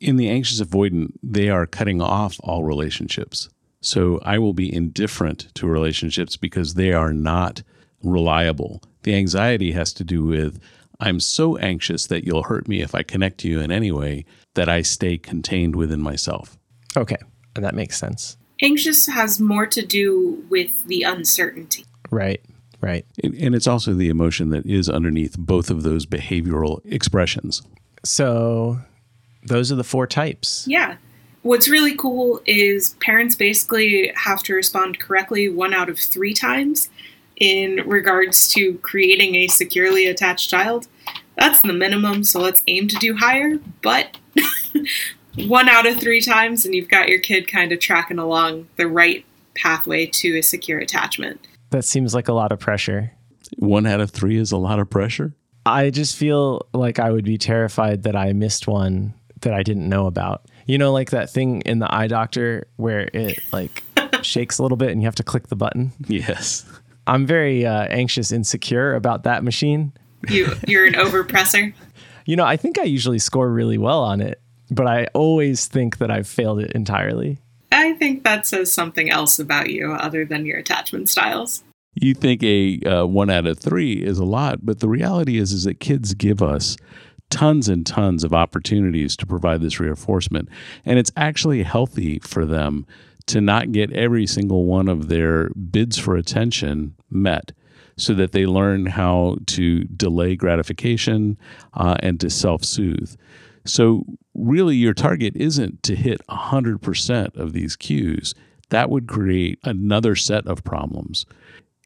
In 0.00 0.16
the 0.16 0.30
anxious 0.30 0.60
avoidant, 0.60 1.12
they 1.22 1.50
are 1.50 1.66
cutting 1.66 2.00
off 2.00 2.38
all 2.42 2.64
relationships. 2.64 3.50
So 3.82 4.18
I 4.22 4.38
will 4.38 4.54
be 4.54 4.72
indifferent 4.72 5.54
to 5.54 5.66
relationships 5.66 6.36
because 6.36 6.74
they 6.74 6.92
are 6.92 7.12
not 7.12 7.62
reliable. 8.02 8.82
The 9.02 9.14
anxiety 9.14 9.72
has 9.72 9.92
to 9.94 10.04
do 10.04 10.24
with 10.24 10.60
I'm 11.00 11.18
so 11.18 11.56
anxious 11.56 12.06
that 12.08 12.24
you'll 12.24 12.42
hurt 12.42 12.68
me 12.68 12.82
if 12.82 12.94
I 12.94 13.02
connect 13.02 13.38
to 13.38 13.48
you 13.48 13.60
in 13.60 13.72
any 13.72 13.90
way 13.90 14.26
that 14.54 14.68
I 14.68 14.82
stay 14.82 15.16
contained 15.16 15.74
within 15.74 16.02
myself. 16.02 16.58
Okay, 16.96 17.16
and 17.56 17.64
that 17.64 17.74
makes 17.74 17.98
sense. 17.98 18.36
Anxious 18.62 19.06
has 19.06 19.40
more 19.40 19.66
to 19.66 19.84
do 19.84 20.44
with 20.50 20.86
the 20.86 21.02
uncertainty. 21.02 21.86
Right, 22.10 22.44
right. 22.82 23.06
And 23.22 23.54
it's 23.54 23.66
also 23.66 23.94
the 23.94 24.10
emotion 24.10 24.50
that 24.50 24.66
is 24.66 24.90
underneath 24.90 25.38
both 25.38 25.70
of 25.70 25.82
those 25.82 26.04
behavioral 26.04 26.80
expressions. 26.84 27.62
So 28.04 28.80
those 29.42 29.70
are 29.72 29.76
the 29.76 29.84
four 29.84 30.06
types. 30.06 30.64
Yeah. 30.68 30.96
What's 31.42 31.68
really 31.68 31.96
cool 31.96 32.42
is 32.46 32.96
parents 33.00 33.34
basically 33.34 34.12
have 34.14 34.42
to 34.44 34.54
respond 34.54 35.00
correctly 35.00 35.48
one 35.48 35.72
out 35.72 35.88
of 35.88 35.98
three 35.98 36.34
times 36.34 36.90
in 37.36 37.76
regards 37.86 38.48
to 38.48 38.74
creating 38.78 39.34
a 39.34 39.48
securely 39.48 40.06
attached 40.06 40.50
child. 40.50 40.86
That's 41.36 41.62
the 41.62 41.72
minimum, 41.72 42.24
so 42.24 42.40
let's 42.40 42.62
aim 42.68 42.86
to 42.88 42.96
do 42.96 43.16
higher, 43.16 43.58
but 43.82 44.18
one 45.46 45.70
out 45.70 45.86
of 45.86 45.98
three 45.98 46.20
times, 46.20 46.66
and 46.66 46.74
you've 46.74 46.90
got 46.90 47.08
your 47.08 47.18
kid 47.18 47.48
kind 47.48 47.72
of 47.72 47.80
tracking 47.80 48.18
along 48.18 48.68
the 48.76 48.86
right 48.86 49.24
pathway 49.56 50.04
to 50.06 50.38
a 50.38 50.42
secure 50.42 50.78
attachment. 50.78 51.40
That 51.70 51.84
seems 51.84 52.14
like 52.14 52.28
a 52.28 52.34
lot 52.34 52.52
of 52.52 52.58
pressure. 52.58 53.12
One 53.56 53.86
out 53.86 54.00
of 54.00 54.10
three 54.10 54.36
is 54.36 54.52
a 54.52 54.58
lot 54.58 54.78
of 54.78 54.90
pressure. 54.90 55.32
I 55.64 55.90
just 55.90 56.16
feel 56.16 56.66
like 56.74 56.98
I 56.98 57.10
would 57.10 57.24
be 57.24 57.38
terrified 57.38 58.02
that 58.02 58.16
I 58.16 58.32
missed 58.32 58.66
one 58.66 59.14
that 59.42 59.54
I 59.54 59.62
didn't 59.62 59.88
know 59.88 60.06
about. 60.06 60.46
You 60.66 60.78
know, 60.78 60.92
like 60.92 61.10
that 61.10 61.30
thing 61.30 61.62
in 61.62 61.78
the 61.78 61.92
eye 61.94 62.06
doctor 62.06 62.66
where 62.76 63.10
it 63.12 63.40
like 63.52 63.82
shakes 64.22 64.58
a 64.58 64.62
little 64.62 64.76
bit 64.76 64.90
and 64.90 65.00
you 65.00 65.06
have 65.06 65.14
to 65.16 65.22
click 65.22 65.48
the 65.48 65.56
button. 65.56 65.92
Yes. 66.06 66.64
I'm 67.06 67.26
very 67.26 67.66
uh, 67.66 67.84
anxious, 67.84 68.30
insecure 68.30 68.94
about 68.94 69.24
that 69.24 69.42
machine. 69.42 69.92
You 70.28 70.54
you're 70.66 70.86
an 70.86 70.94
overpresser. 70.94 71.72
You 72.26 72.36
know, 72.36 72.44
I 72.44 72.56
think 72.56 72.78
I 72.78 72.84
usually 72.84 73.18
score 73.18 73.50
really 73.50 73.78
well 73.78 74.04
on 74.04 74.20
it, 74.20 74.40
but 74.70 74.86
I 74.86 75.06
always 75.14 75.66
think 75.66 75.98
that 75.98 76.12
I've 76.12 76.28
failed 76.28 76.60
it 76.60 76.70
entirely. 76.72 77.38
I 77.72 77.94
think 77.94 78.22
that 78.22 78.46
says 78.46 78.70
something 78.70 79.10
else 79.10 79.40
about 79.40 79.70
you 79.70 79.92
other 79.94 80.24
than 80.24 80.46
your 80.46 80.58
attachment 80.58 81.08
styles. 81.08 81.64
You 81.94 82.14
think 82.14 82.42
a 82.44 82.80
uh, 82.82 83.06
one 83.06 83.30
out 83.30 83.46
of 83.46 83.58
three 83.58 83.94
is 83.94 84.18
a 84.18 84.24
lot, 84.24 84.64
but 84.64 84.78
the 84.78 84.88
reality 84.88 85.38
is 85.38 85.50
is 85.50 85.64
that 85.64 85.80
kids 85.80 86.14
give 86.14 86.40
us 86.40 86.76
tons 87.30 87.68
and 87.68 87.86
tons 87.86 88.24
of 88.24 88.34
opportunities 88.34 89.16
to 89.16 89.26
provide 89.26 89.60
this 89.62 89.80
reinforcement, 89.80 90.48
and 90.84 90.98
it's 90.98 91.12
actually 91.16 91.62
healthy 91.62 92.18
for 92.20 92.44
them 92.44 92.86
to 93.26 93.40
not 93.40 93.72
get 93.72 93.92
every 93.92 94.26
single 94.26 94.64
one 94.64 94.88
of 94.88 95.08
their 95.08 95.50
bids 95.50 95.98
for 95.98 96.16
attention 96.16 96.94
met 97.10 97.52
so 97.96 98.14
that 98.14 98.32
they 98.32 98.46
learn 98.46 98.86
how 98.86 99.36
to 99.46 99.84
delay 99.84 100.34
gratification 100.34 101.38
uh, 101.74 101.96
and 102.00 102.18
to 102.20 102.30
self 102.30 102.64
soothe. 102.64 103.14
So, 103.64 104.04
really, 104.34 104.76
your 104.76 104.94
target 104.94 105.36
isn't 105.36 105.82
to 105.84 105.94
hit 105.94 106.20
100% 106.28 107.36
of 107.36 107.52
these 107.52 107.76
cues. 107.76 108.34
That 108.70 108.88
would 108.88 109.06
create 109.06 109.58
another 109.64 110.16
set 110.16 110.46
of 110.46 110.64
problems. 110.64 111.26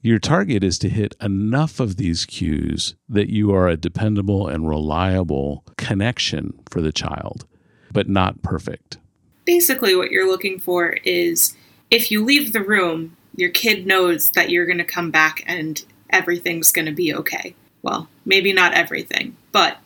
Your 0.05 0.19
target 0.19 0.63
is 0.63 0.79
to 0.81 0.91
hit 0.91 1.17
enough 1.23 1.81
of 1.81 1.97
these 1.97 2.27
cues 2.27 2.95
that 3.09 3.31
you 3.31 3.55
are 3.55 3.69
a 3.69 3.77
dependable 3.79 4.47
and 4.47 4.69
reliable 4.69 5.65
connection 5.79 6.53
for 6.69 6.83
the 6.83 6.93
child, 6.93 7.47
but 7.91 8.07
not 8.07 8.43
perfect. 8.43 8.99
Basically, 9.47 9.97
what 9.97 10.11
you're 10.11 10.29
looking 10.29 10.59
for 10.59 10.99
is 11.05 11.57
if 11.91 12.11
you 12.11 12.23
leave 12.23 12.53
the 12.53 12.63
room, 12.63 13.17
your 13.35 13.49
kid 13.49 13.87
knows 13.87 14.29
that 14.33 14.51
you're 14.51 14.67
going 14.67 14.77
to 14.77 14.85
come 14.85 15.11
back 15.11 15.43
and 15.47 15.83
everything's 16.11 16.71
going 16.71 16.85
to 16.85 16.93
be 16.93 17.15
okay. 17.15 17.55
Well, 17.81 18.07
maybe 18.27 18.53
not 18.53 18.75
everything, 18.75 19.39
but 19.53 19.79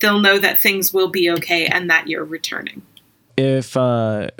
they'll 0.00 0.18
know 0.18 0.40
that 0.40 0.58
things 0.58 0.92
will 0.92 1.10
be 1.10 1.30
okay 1.30 1.66
and 1.66 1.88
that 1.90 2.08
you're 2.08 2.24
returning. 2.24 2.82
If 3.36 3.76
uh, 3.76 4.30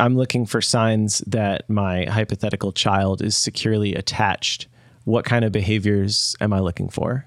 I'm 0.00 0.16
looking 0.16 0.46
for 0.46 0.62
signs 0.62 1.18
that 1.26 1.68
my 1.68 2.06
hypothetical 2.06 2.72
child 2.72 3.20
is 3.20 3.36
securely 3.36 3.94
attached, 3.94 4.66
what 5.08 5.24
kind 5.24 5.42
of 5.42 5.52
behaviors 5.52 6.36
am 6.38 6.52
I 6.52 6.60
looking 6.60 6.90
for? 6.90 7.24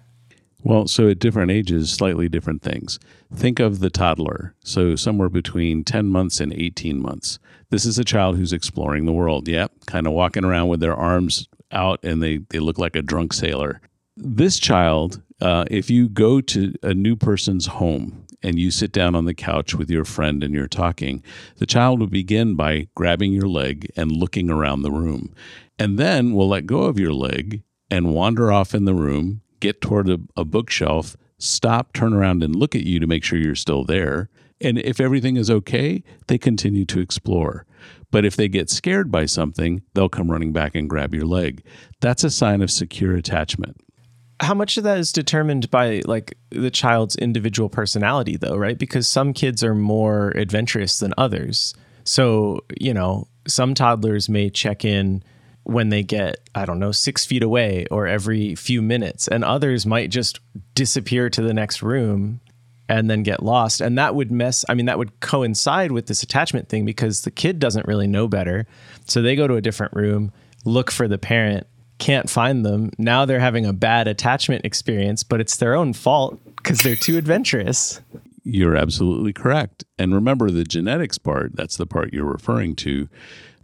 Well, 0.63 0.87
so 0.87 1.09
at 1.09 1.17
different 1.17 1.49
ages, 1.49 1.89
slightly 1.89 2.29
different 2.29 2.61
things. 2.61 2.99
Think 3.33 3.59
of 3.59 3.79
the 3.79 3.89
toddler. 3.89 4.53
So 4.63 4.95
somewhere 4.95 5.29
between 5.29 5.83
10 5.83 6.05
months 6.05 6.39
and 6.39 6.53
18 6.53 7.01
months. 7.01 7.39
This 7.71 7.83
is 7.87 7.97
a 7.97 8.03
child 8.03 8.37
who's 8.37 8.53
exploring 8.53 9.05
the 9.05 9.11
world. 9.11 9.47
Yep. 9.47 9.87
Kind 9.87 10.05
of 10.05 10.13
walking 10.13 10.45
around 10.45 10.67
with 10.67 10.79
their 10.79 10.95
arms 10.95 11.47
out 11.71 11.99
and 12.03 12.21
they, 12.21 12.41
they 12.49 12.59
look 12.59 12.77
like 12.77 12.95
a 12.95 13.01
drunk 13.01 13.33
sailor. 13.33 13.81
This 14.15 14.59
child, 14.59 15.23
uh, 15.41 15.65
if 15.71 15.89
you 15.89 16.07
go 16.07 16.39
to 16.39 16.75
a 16.83 16.93
new 16.93 17.15
person's 17.15 17.65
home 17.65 18.27
and 18.43 18.59
you 18.59 18.69
sit 18.69 18.91
down 18.91 19.15
on 19.15 19.25
the 19.25 19.33
couch 19.33 19.73
with 19.73 19.89
your 19.89 20.05
friend 20.05 20.43
and 20.43 20.53
you're 20.53 20.67
talking, 20.67 21.23
the 21.57 21.65
child 21.65 21.99
will 21.99 22.07
begin 22.07 22.53
by 22.53 22.89
grabbing 22.93 23.33
your 23.33 23.47
leg 23.47 23.91
and 23.95 24.11
looking 24.11 24.51
around 24.51 24.83
the 24.83 24.91
room. 24.91 25.33
And 25.79 25.97
then 25.97 26.35
will 26.35 26.47
let 26.47 26.67
go 26.67 26.83
of 26.83 26.99
your 26.99 27.13
leg 27.13 27.63
and 27.91 28.15
wander 28.15 28.51
off 28.51 28.73
in 28.73 28.85
the 28.85 28.95
room, 28.95 29.41
get 29.59 29.81
toward 29.81 30.09
a, 30.09 30.17
a 30.37 30.45
bookshelf, 30.45 31.17
stop, 31.37 31.93
turn 31.93 32.13
around, 32.13 32.41
and 32.41 32.55
look 32.55 32.73
at 32.73 32.83
you 32.83 32.99
to 32.99 33.05
make 33.05 33.23
sure 33.23 33.37
you're 33.37 33.53
still 33.53 33.83
there. 33.83 34.29
And 34.61 34.79
if 34.79 35.01
everything 35.01 35.35
is 35.35 35.51
okay, 35.51 36.03
they 36.27 36.37
continue 36.37 36.85
to 36.85 36.99
explore. 36.99 37.65
But 38.11 38.25
if 38.25 38.35
they 38.35 38.47
get 38.47 38.69
scared 38.69 39.11
by 39.11 39.25
something, 39.25 39.81
they'll 39.93 40.09
come 40.09 40.31
running 40.31 40.53
back 40.53 40.75
and 40.75 40.89
grab 40.89 41.13
your 41.13 41.25
leg. 41.25 41.63
That's 41.99 42.23
a 42.23 42.29
sign 42.29 42.61
of 42.61 42.71
secure 42.71 43.15
attachment. 43.15 43.77
How 44.39 44.53
much 44.53 44.77
of 44.77 44.83
that 44.85 44.97
is 44.97 45.11
determined 45.11 45.69
by 45.69 46.01
like 46.05 46.35
the 46.49 46.71
child's 46.71 47.15
individual 47.15 47.69
personality 47.69 48.37
though, 48.37 48.57
right? 48.57 48.77
Because 48.77 49.07
some 49.07 49.33
kids 49.33 49.63
are 49.63 49.75
more 49.75 50.29
adventurous 50.35 50.99
than 50.99 51.13
others. 51.17 51.73
So, 52.03 52.61
you 52.79 52.93
know, 52.93 53.27
some 53.47 53.73
toddlers 53.73 54.29
may 54.29 54.49
check 54.49 54.83
in 54.83 55.23
when 55.71 55.89
they 55.89 56.03
get, 56.03 56.37
I 56.53 56.65
don't 56.65 56.79
know, 56.79 56.91
six 56.91 57.25
feet 57.25 57.43
away 57.43 57.85
or 57.89 58.07
every 58.07 58.55
few 58.55 58.81
minutes, 58.81 59.27
and 59.27 59.43
others 59.43 59.85
might 59.85 60.09
just 60.09 60.39
disappear 60.75 61.29
to 61.29 61.41
the 61.41 61.53
next 61.53 61.81
room 61.81 62.41
and 62.89 63.09
then 63.09 63.23
get 63.23 63.41
lost. 63.41 63.79
And 63.79 63.97
that 63.97 64.15
would 64.15 64.31
mess, 64.31 64.65
I 64.67 64.73
mean, 64.73 64.87
that 64.87 64.97
would 64.97 65.19
coincide 65.21 65.91
with 65.91 66.07
this 66.07 66.23
attachment 66.23 66.67
thing 66.67 66.85
because 66.85 67.21
the 67.21 67.31
kid 67.31 67.57
doesn't 67.57 67.87
really 67.87 68.07
know 68.07 68.27
better. 68.27 68.67
So 69.05 69.21
they 69.21 69.35
go 69.35 69.47
to 69.47 69.55
a 69.55 69.61
different 69.61 69.93
room, 69.93 70.33
look 70.65 70.91
for 70.91 71.07
the 71.07 71.17
parent, 71.17 71.67
can't 71.99 72.29
find 72.29 72.65
them. 72.65 72.91
Now 72.97 73.25
they're 73.25 73.39
having 73.39 73.65
a 73.65 73.73
bad 73.73 74.07
attachment 74.07 74.65
experience, 74.65 75.23
but 75.23 75.39
it's 75.39 75.55
their 75.55 75.73
own 75.73 75.93
fault 75.93 76.41
because 76.57 76.81
they're 76.81 76.95
too 76.95 77.17
adventurous. 77.17 78.01
You're 78.43 78.75
absolutely 78.75 79.33
correct. 79.33 79.85
And 79.97 80.13
remember 80.13 80.49
the 80.49 80.63
genetics 80.63 81.17
part, 81.17 81.55
that's 81.55 81.77
the 81.77 81.85
part 81.85 82.11
you're 82.11 82.25
referring 82.25 82.75
to. 82.77 83.07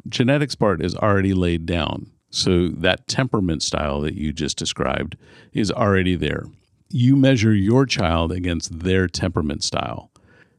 Genetics 0.09 0.55
part 0.55 0.83
is 0.83 0.95
already 0.95 1.33
laid 1.33 1.65
down. 1.65 2.11
So 2.29 2.67
that 2.69 3.07
temperament 3.07 3.63
style 3.63 4.01
that 4.01 4.15
you 4.15 4.33
just 4.33 4.57
described 4.57 5.17
is 5.53 5.71
already 5.71 6.15
there. 6.15 6.45
You 6.89 7.15
measure 7.15 7.53
your 7.53 7.85
child 7.85 8.31
against 8.31 8.79
their 8.79 9.07
temperament 9.07 9.63
style. 9.63 10.11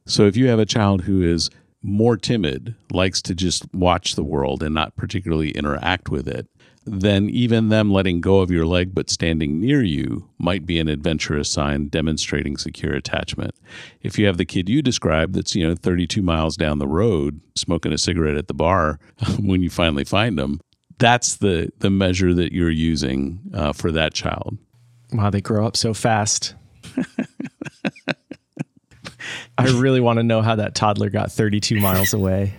So 0.06 0.24
if 0.26 0.36
you 0.36 0.48
have 0.48 0.58
a 0.58 0.66
child 0.66 1.02
who 1.02 1.22
is 1.22 1.50
more 1.82 2.16
timid, 2.16 2.74
likes 2.90 3.22
to 3.22 3.34
just 3.34 3.72
watch 3.74 4.14
the 4.14 4.24
world 4.24 4.62
and 4.62 4.74
not 4.74 4.96
particularly 4.96 5.50
interact 5.50 6.08
with 6.08 6.26
it, 6.26 6.48
then 6.84 7.28
even 7.28 7.68
them 7.68 7.90
letting 7.90 8.20
go 8.20 8.40
of 8.40 8.50
your 8.50 8.66
leg 8.66 8.94
but 8.94 9.10
standing 9.10 9.60
near 9.60 9.82
you 9.82 10.28
might 10.38 10.64
be 10.64 10.78
an 10.78 10.88
adventurous 10.88 11.50
sign 11.50 11.88
demonstrating 11.88 12.56
secure 12.56 12.94
attachment. 12.94 13.54
If 14.02 14.18
you 14.18 14.26
have 14.26 14.38
the 14.38 14.44
kid 14.44 14.68
you 14.68 14.82
described 14.82 15.34
that's, 15.34 15.54
you 15.54 15.66
know, 15.66 15.74
32 15.74 16.22
miles 16.22 16.56
down 16.56 16.78
the 16.78 16.88
road 16.88 17.40
smoking 17.54 17.92
a 17.92 17.98
cigarette 17.98 18.36
at 18.36 18.48
the 18.48 18.54
bar 18.54 18.98
when 19.40 19.62
you 19.62 19.70
finally 19.70 20.04
find 20.04 20.38
them, 20.38 20.60
that's 20.98 21.36
the 21.36 21.70
the 21.78 21.90
measure 21.90 22.34
that 22.34 22.52
you're 22.52 22.70
using 22.70 23.40
uh, 23.54 23.72
for 23.72 23.92
that 23.92 24.14
child. 24.14 24.58
Wow, 25.12 25.30
they 25.30 25.40
grow 25.40 25.66
up 25.66 25.76
so 25.76 25.94
fast. 25.94 26.54
I 29.58 29.64
really 29.78 30.00
want 30.00 30.18
to 30.18 30.22
know 30.22 30.40
how 30.40 30.54
that 30.54 30.74
toddler 30.74 31.10
got 31.10 31.32
32 31.32 31.80
miles 31.80 32.14
away. 32.14 32.54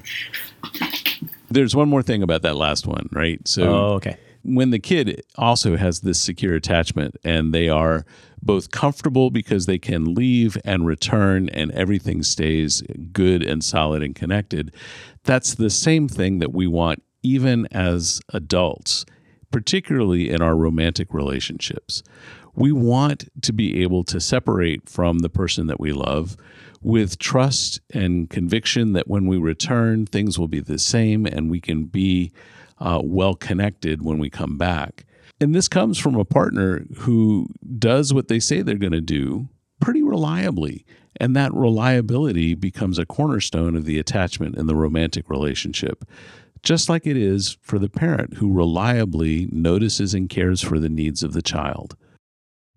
There's 1.49 1.75
one 1.75 1.89
more 1.89 2.03
thing 2.03 2.21
about 2.21 2.43
that 2.43 2.57
last 2.57 2.85
one, 2.85 3.09
right? 3.11 3.45
So, 3.47 3.63
oh, 3.63 3.93
okay. 3.95 4.17
When 4.43 4.69
the 4.69 4.79
kid 4.79 5.23
also 5.35 5.77
has 5.77 6.01
this 6.01 6.21
secure 6.21 6.55
attachment 6.55 7.15
and 7.23 7.53
they 7.53 7.69
are 7.69 8.05
both 8.41 8.71
comfortable 8.71 9.31
because 9.31 9.65
they 9.65 9.79
can 9.79 10.13
leave 10.13 10.57
and 10.63 10.85
return 10.85 11.49
and 11.49 11.71
everything 11.71 12.23
stays 12.23 12.81
good 13.11 13.43
and 13.43 13.63
solid 13.63 14.03
and 14.03 14.15
connected, 14.15 14.73
that's 15.23 15.55
the 15.55 15.69
same 15.69 16.07
thing 16.07 16.39
that 16.39 16.53
we 16.53 16.67
want 16.67 17.03
even 17.21 17.67
as 17.71 18.21
adults, 18.29 19.05
particularly 19.51 20.29
in 20.29 20.41
our 20.41 20.55
romantic 20.55 21.13
relationships. 21.13 22.01
We 22.55 22.71
want 22.71 23.29
to 23.41 23.53
be 23.53 23.81
able 23.81 24.03
to 24.05 24.19
separate 24.19 24.89
from 24.89 25.19
the 25.19 25.29
person 25.29 25.67
that 25.67 25.79
we 25.79 25.93
love 25.93 26.35
with 26.81 27.19
trust 27.19 27.81
and 27.93 28.29
conviction 28.29 28.93
that 28.93 29.07
when 29.07 29.27
we 29.27 29.37
return, 29.37 30.05
things 30.05 30.39
will 30.39 30.47
be 30.47 30.61
the 30.61 30.79
same 30.79 31.25
and 31.25 31.49
we 31.49 31.59
can 31.59 31.85
be 31.85 32.31
uh, 32.79 33.01
well 33.03 33.35
connected 33.35 34.01
when 34.01 34.17
we 34.17 34.29
come 34.29 34.57
back. 34.57 35.05
And 35.41 35.55
this 35.55 35.67
comes 35.67 35.97
from 35.97 36.15
a 36.15 36.25
partner 36.25 36.85
who 36.99 37.47
does 37.77 38.13
what 38.13 38.27
they 38.27 38.39
say 38.39 38.61
they're 38.61 38.75
going 38.75 38.91
to 38.91 39.01
do 39.01 39.49
pretty 39.79 40.03
reliably. 40.03 40.85
And 41.17 41.35
that 41.35 41.53
reliability 41.53 42.55
becomes 42.55 42.97
a 42.97 43.05
cornerstone 43.05 43.75
of 43.75 43.85
the 43.85 43.99
attachment 43.99 44.57
in 44.57 44.67
the 44.67 44.75
romantic 44.75 45.29
relationship, 45.29 46.05
just 46.63 46.89
like 46.89 47.05
it 47.05 47.17
is 47.17 47.57
for 47.61 47.79
the 47.79 47.89
parent 47.89 48.35
who 48.35 48.53
reliably 48.53 49.49
notices 49.51 50.13
and 50.13 50.29
cares 50.29 50.61
for 50.61 50.79
the 50.79 50.89
needs 50.89 51.23
of 51.23 51.33
the 51.33 51.41
child. 51.41 51.95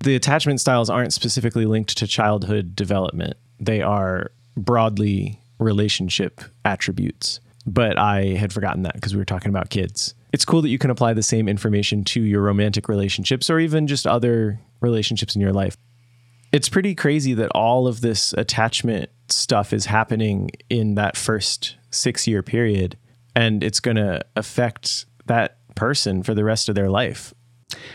The 0.02 0.16
attachment 0.16 0.60
styles 0.60 0.90
aren't 0.90 1.12
specifically 1.12 1.66
linked 1.66 1.96
to 1.98 2.06
childhood 2.06 2.74
development 2.74 3.36
they 3.62 3.80
are 3.80 4.32
broadly 4.56 5.40
relationship 5.58 6.40
attributes. 6.64 7.40
But 7.64 7.96
I 7.96 8.34
had 8.34 8.52
forgotten 8.52 8.82
that 8.82 8.94
because 8.94 9.14
we 9.14 9.18
were 9.18 9.24
talking 9.24 9.50
about 9.50 9.70
kids. 9.70 10.14
It's 10.32 10.44
cool 10.44 10.62
that 10.62 10.68
you 10.68 10.78
can 10.78 10.90
apply 10.90 11.12
the 11.12 11.22
same 11.22 11.48
information 11.48 12.02
to 12.06 12.20
your 12.20 12.42
romantic 12.42 12.88
relationships 12.88 13.48
or 13.48 13.60
even 13.60 13.86
just 13.86 14.06
other 14.06 14.58
relationships 14.80 15.36
in 15.36 15.40
your 15.40 15.52
life. 15.52 15.76
It's 16.50 16.68
pretty 16.68 16.94
crazy 16.94 17.34
that 17.34 17.50
all 17.54 17.86
of 17.86 18.00
this 18.00 18.32
attachment 18.32 19.10
stuff 19.28 19.72
is 19.72 19.86
happening 19.86 20.50
in 20.68 20.96
that 20.96 21.16
first 21.16 21.76
six 21.90 22.26
year 22.26 22.42
period, 22.42 22.98
and 23.36 23.62
it's 23.62 23.80
going 23.80 23.96
to 23.96 24.22
affect 24.34 25.06
that 25.26 25.58
person 25.76 26.22
for 26.22 26.34
the 26.34 26.44
rest 26.44 26.68
of 26.68 26.74
their 26.74 26.90
life. 26.90 27.32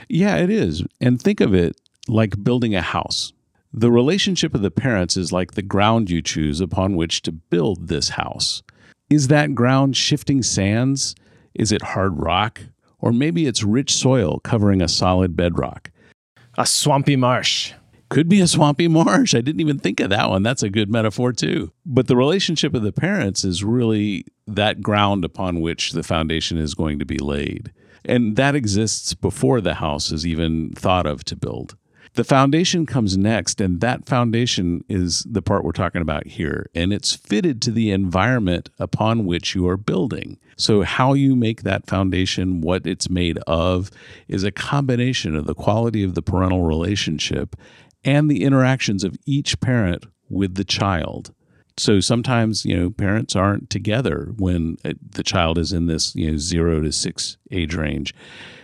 Yeah, 0.07 0.37
it 0.37 0.49
is. 0.49 0.83
And 1.01 1.21
think 1.21 1.41
of 1.41 1.53
it 1.53 1.75
like 2.09 2.43
building 2.43 2.75
a 2.75 2.81
house. 2.81 3.33
The 3.73 3.91
relationship 3.91 4.55
of 4.55 4.61
the 4.61 4.71
parents 4.71 5.17
is 5.17 5.31
like 5.31 5.51
the 5.51 5.61
ground 5.61 6.09
you 6.09 6.21
choose 6.21 6.61
upon 6.61 6.95
which 6.95 7.21
to 7.23 7.31
build 7.31 7.87
this 7.87 8.09
house. 8.09 8.63
Is 9.09 9.27
that 9.27 9.55
ground 9.55 9.95
shifting 9.95 10.41
sands? 10.41 11.15
Is 11.53 11.71
it 11.71 11.81
hard 11.81 12.19
rock? 12.19 12.61
Or 12.99 13.11
maybe 13.11 13.45
it's 13.45 13.63
rich 13.63 13.93
soil 13.93 14.39
covering 14.39 14.81
a 14.81 14.87
solid 14.87 15.35
bedrock. 15.35 15.91
A 16.57 16.65
swampy 16.65 17.15
marsh. 17.15 17.73
Could 18.09 18.29
be 18.29 18.41
a 18.41 18.47
swampy 18.47 18.87
marsh. 18.87 19.35
I 19.35 19.41
didn't 19.41 19.61
even 19.61 19.79
think 19.79 19.99
of 19.99 20.09
that 20.09 20.29
one. 20.29 20.41
That's 20.41 20.63
a 20.63 20.69
good 20.69 20.89
metaphor, 20.89 21.33
too. 21.33 21.71
But 21.85 22.07
the 22.07 22.15
relationship 22.15 22.73
of 22.73 22.83
the 22.83 22.93
parents 22.93 23.43
is 23.43 23.63
really 23.63 24.25
that 24.47 24.81
ground 24.81 25.25
upon 25.25 25.59
which 25.59 25.91
the 25.91 26.03
foundation 26.03 26.57
is 26.57 26.73
going 26.73 26.99
to 26.99 27.05
be 27.05 27.17
laid. 27.17 27.71
And 28.05 28.37
that 28.37 28.55
exists 28.55 29.13
before 29.13 29.59
the 29.59 29.75
house 29.75 30.11
is 30.11 30.25
even 30.25 30.71
thought 30.71 31.05
of 31.05 31.25
to 31.25 31.35
build. 31.35 31.75
The 32.17 32.23
foundation 32.23 32.87
comes 32.87 33.15
next, 33.15 33.61
and 33.61 33.79
that 33.81 34.07
foundation 34.07 34.83
is 34.89 35.23
the 35.29 35.43
part 35.43 35.63
we're 35.63 35.71
talking 35.71 36.01
about 36.01 36.25
here. 36.25 36.67
And 36.73 36.91
it's 36.91 37.15
fitted 37.15 37.61
to 37.61 37.71
the 37.71 37.91
environment 37.91 38.71
upon 38.79 39.27
which 39.27 39.53
you 39.53 39.67
are 39.67 39.77
building. 39.77 40.39
So, 40.55 40.81
how 40.81 41.13
you 41.13 41.35
make 41.35 41.61
that 41.61 41.85
foundation, 41.85 42.61
what 42.61 42.87
it's 42.87 43.07
made 43.07 43.37
of, 43.45 43.91
is 44.27 44.43
a 44.43 44.49
combination 44.49 45.35
of 45.35 45.45
the 45.45 45.53
quality 45.53 46.01
of 46.01 46.15
the 46.15 46.23
parental 46.23 46.63
relationship 46.63 47.55
and 48.03 48.31
the 48.31 48.43
interactions 48.43 49.03
of 49.03 49.15
each 49.27 49.59
parent 49.59 50.07
with 50.27 50.55
the 50.55 50.65
child. 50.65 51.35
So 51.79 51.99
sometimes, 51.99 52.65
you 52.65 52.75
know, 52.75 52.89
parents 52.89 53.35
aren't 53.35 53.69
together 53.69 54.33
when 54.37 54.77
uh, 54.83 54.93
the 55.11 55.21
child 55.21 55.59
is 55.59 55.71
in 55.71 55.85
this, 55.85 56.15
you 56.15 56.31
know, 56.31 56.37
zero 56.37 56.81
to 56.81 56.91
six 56.91 57.37
age 57.51 57.75
range. 57.75 58.15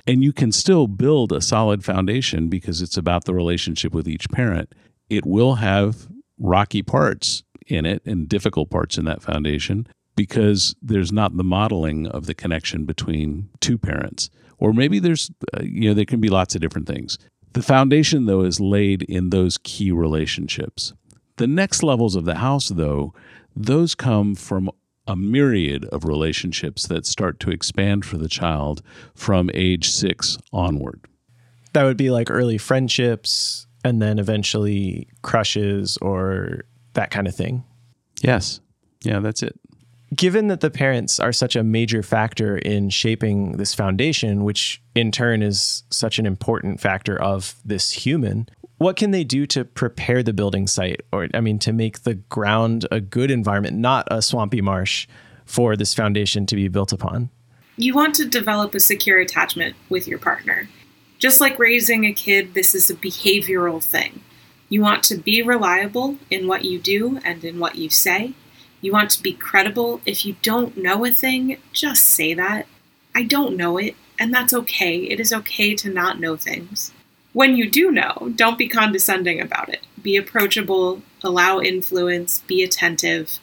And 0.05 0.23
you 0.23 0.33
can 0.33 0.51
still 0.51 0.87
build 0.87 1.31
a 1.31 1.41
solid 1.41 1.83
foundation 1.83 2.49
because 2.49 2.81
it's 2.81 2.97
about 2.97 3.25
the 3.25 3.33
relationship 3.33 3.93
with 3.93 4.07
each 4.07 4.29
parent. 4.29 4.73
It 5.09 5.25
will 5.25 5.55
have 5.55 6.07
rocky 6.37 6.81
parts 6.81 7.43
in 7.67 7.85
it 7.85 8.01
and 8.05 8.27
difficult 8.27 8.69
parts 8.69 8.97
in 8.97 9.05
that 9.05 9.21
foundation 9.21 9.87
because 10.15 10.75
there's 10.81 11.11
not 11.11 11.37
the 11.37 11.43
modeling 11.43 12.07
of 12.07 12.25
the 12.25 12.33
connection 12.33 12.85
between 12.85 13.49
two 13.61 13.77
parents. 13.77 14.29
Or 14.57 14.73
maybe 14.73 14.99
there's, 14.99 15.31
uh, 15.55 15.63
you 15.63 15.89
know, 15.89 15.93
there 15.93 16.05
can 16.05 16.19
be 16.21 16.29
lots 16.29 16.55
of 16.55 16.61
different 16.61 16.87
things. 16.87 17.17
The 17.53 17.61
foundation, 17.61 18.25
though, 18.25 18.41
is 18.41 18.59
laid 18.59 19.03
in 19.03 19.29
those 19.29 19.57
key 19.63 19.91
relationships. 19.91 20.93
The 21.37 21.47
next 21.47 21.83
levels 21.83 22.15
of 22.15 22.25
the 22.25 22.35
house, 22.35 22.69
though, 22.69 23.13
those 23.55 23.95
come 23.95 24.35
from 24.35 24.69
a 25.07 25.15
myriad 25.15 25.85
of 25.85 26.05
relationships 26.05 26.87
that 26.87 27.05
start 27.05 27.39
to 27.41 27.51
expand 27.51 28.05
for 28.05 28.17
the 28.17 28.29
child 28.29 28.81
from 29.13 29.49
age 29.53 29.89
six 29.89 30.37
onward. 30.51 31.01
That 31.73 31.83
would 31.83 31.97
be 31.97 32.09
like 32.09 32.29
early 32.29 32.57
friendships 32.57 33.67
and 33.83 34.01
then 34.01 34.19
eventually 34.19 35.07
crushes 35.21 35.97
or 35.97 36.63
that 36.93 37.11
kind 37.11 37.27
of 37.27 37.35
thing. 37.35 37.63
Yes. 38.21 38.61
Yeah, 39.03 39.19
that's 39.19 39.43
it. 39.43 39.59
Given 40.15 40.47
that 40.47 40.61
the 40.61 40.69
parents 40.69 41.19
are 41.19 41.33
such 41.33 41.55
a 41.55 41.63
major 41.63 42.03
factor 42.03 42.57
in 42.57 42.89
shaping 42.89 43.53
this 43.57 43.73
foundation, 43.73 44.43
which 44.43 44.81
in 44.93 45.11
turn 45.11 45.41
is 45.41 45.83
such 45.89 46.19
an 46.19 46.25
important 46.25 46.79
factor 46.79 47.19
of 47.19 47.55
this 47.65 47.91
human, 47.91 48.47
what 48.77 48.95
can 48.95 49.11
they 49.11 49.23
do 49.23 49.45
to 49.47 49.63
prepare 49.63 50.23
the 50.23 50.33
building 50.33 50.67
site 50.67 51.01
or 51.11 51.27
i 51.33 51.39
mean 51.39 51.59
to 51.59 51.71
make 51.71 52.03
the 52.03 52.15
ground 52.15 52.85
a 52.91 52.99
good 52.99 53.31
environment 53.31 53.77
not 53.77 54.07
a 54.11 54.21
swampy 54.21 54.61
marsh 54.61 55.07
for 55.45 55.75
this 55.75 55.93
foundation 55.93 56.45
to 56.47 56.55
be 56.55 56.67
built 56.67 56.91
upon? 56.91 57.29
You 57.75 57.93
want 57.93 58.15
to 58.15 58.25
develop 58.25 58.75
a 58.75 58.79
secure 58.79 59.19
attachment 59.19 59.75
with 59.89 60.07
your 60.07 60.19
partner. 60.19 60.69
Just 61.17 61.41
like 61.41 61.57
raising 61.57 62.05
a 62.05 62.13
kid 62.13 62.53
this 62.53 62.75
is 62.75 62.89
a 62.89 62.95
behavioral 62.95 63.83
thing. 63.83 64.21
You 64.69 64.81
want 64.81 65.03
to 65.05 65.17
be 65.17 65.41
reliable 65.41 66.17
in 66.29 66.47
what 66.47 66.65
you 66.65 66.79
do 66.79 67.19
and 67.23 67.43
in 67.43 67.59
what 67.59 67.75
you 67.75 67.89
say. 67.89 68.33
You 68.81 68.91
want 68.91 69.11
to 69.11 69.23
be 69.23 69.33
credible. 69.33 70.01
If 70.05 70.25
you 70.25 70.35
don't 70.41 70.77
know 70.77 71.05
a 71.05 71.11
thing 71.11 71.57
just 71.71 72.03
say 72.03 72.33
that. 72.33 72.67
I 73.15 73.23
don't 73.23 73.55
know 73.55 73.77
it 73.77 73.95
and 74.19 74.33
that's 74.33 74.53
okay. 74.53 74.97
It 74.97 75.19
is 75.19 75.33
okay 75.33 75.75
to 75.75 75.89
not 75.89 76.19
know 76.19 76.35
things 76.35 76.91
when 77.33 77.57
you 77.57 77.69
do 77.69 77.91
know, 77.91 78.31
don't 78.35 78.57
be 78.57 78.67
condescending 78.67 79.41
about 79.41 79.69
it. 79.69 79.81
Be 80.01 80.15
approachable, 80.15 81.01
allow 81.23 81.59
influence, 81.59 82.39
be 82.39 82.63
attentive. 82.63 83.39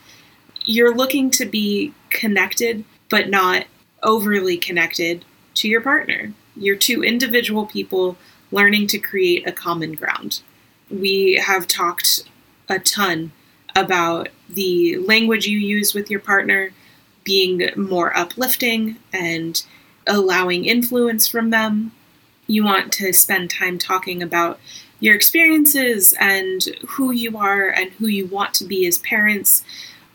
You're 0.65 0.95
looking 0.95 1.31
to 1.33 1.45
be 1.45 1.93
connected, 2.09 2.85
but 3.09 3.29
not 3.29 3.67
overly 4.03 4.57
connected 4.57 5.25
to 5.55 5.69
your 5.69 5.81
partner. 5.81 6.33
You're 6.57 6.77
two 6.77 7.03
individual 7.03 7.67
people 7.67 8.17
learning 8.53 8.87
to 8.89 8.99
create 8.99 9.47
a 9.47 9.53
common 9.53 9.95
ground. 9.95 10.43
We 10.89 11.35
have 11.45 11.67
talked 11.67 12.25
a 12.69 12.79
ton 12.79 13.33
about 13.75 14.29
the 14.49 14.99
language 14.99 15.47
you 15.47 15.59
use 15.59 15.95
with 15.95 16.11
your 16.11 16.21
partner 16.21 16.71
being 17.25 17.71
more 17.77 18.17
uplifting 18.17 18.97
and 19.13 19.65
allowing 20.07 20.65
influence 20.65 21.29
from 21.29 21.51
them 21.51 21.93
you 22.51 22.65
want 22.65 22.93
to 22.93 23.13
spend 23.13 23.49
time 23.49 23.79
talking 23.79 24.23
about 24.23 24.59
your 24.99 25.15
experiences 25.15 26.13
and 26.19 26.63
who 26.89 27.13
you 27.13 27.39
are 27.39 27.69
and 27.69 27.91
who 27.93 28.09
you 28.09 28.27
want 28.27 28.53
to 28.55 28.65
be 28.65 28.87
as 28.87 28.99
parents 28.99 29.65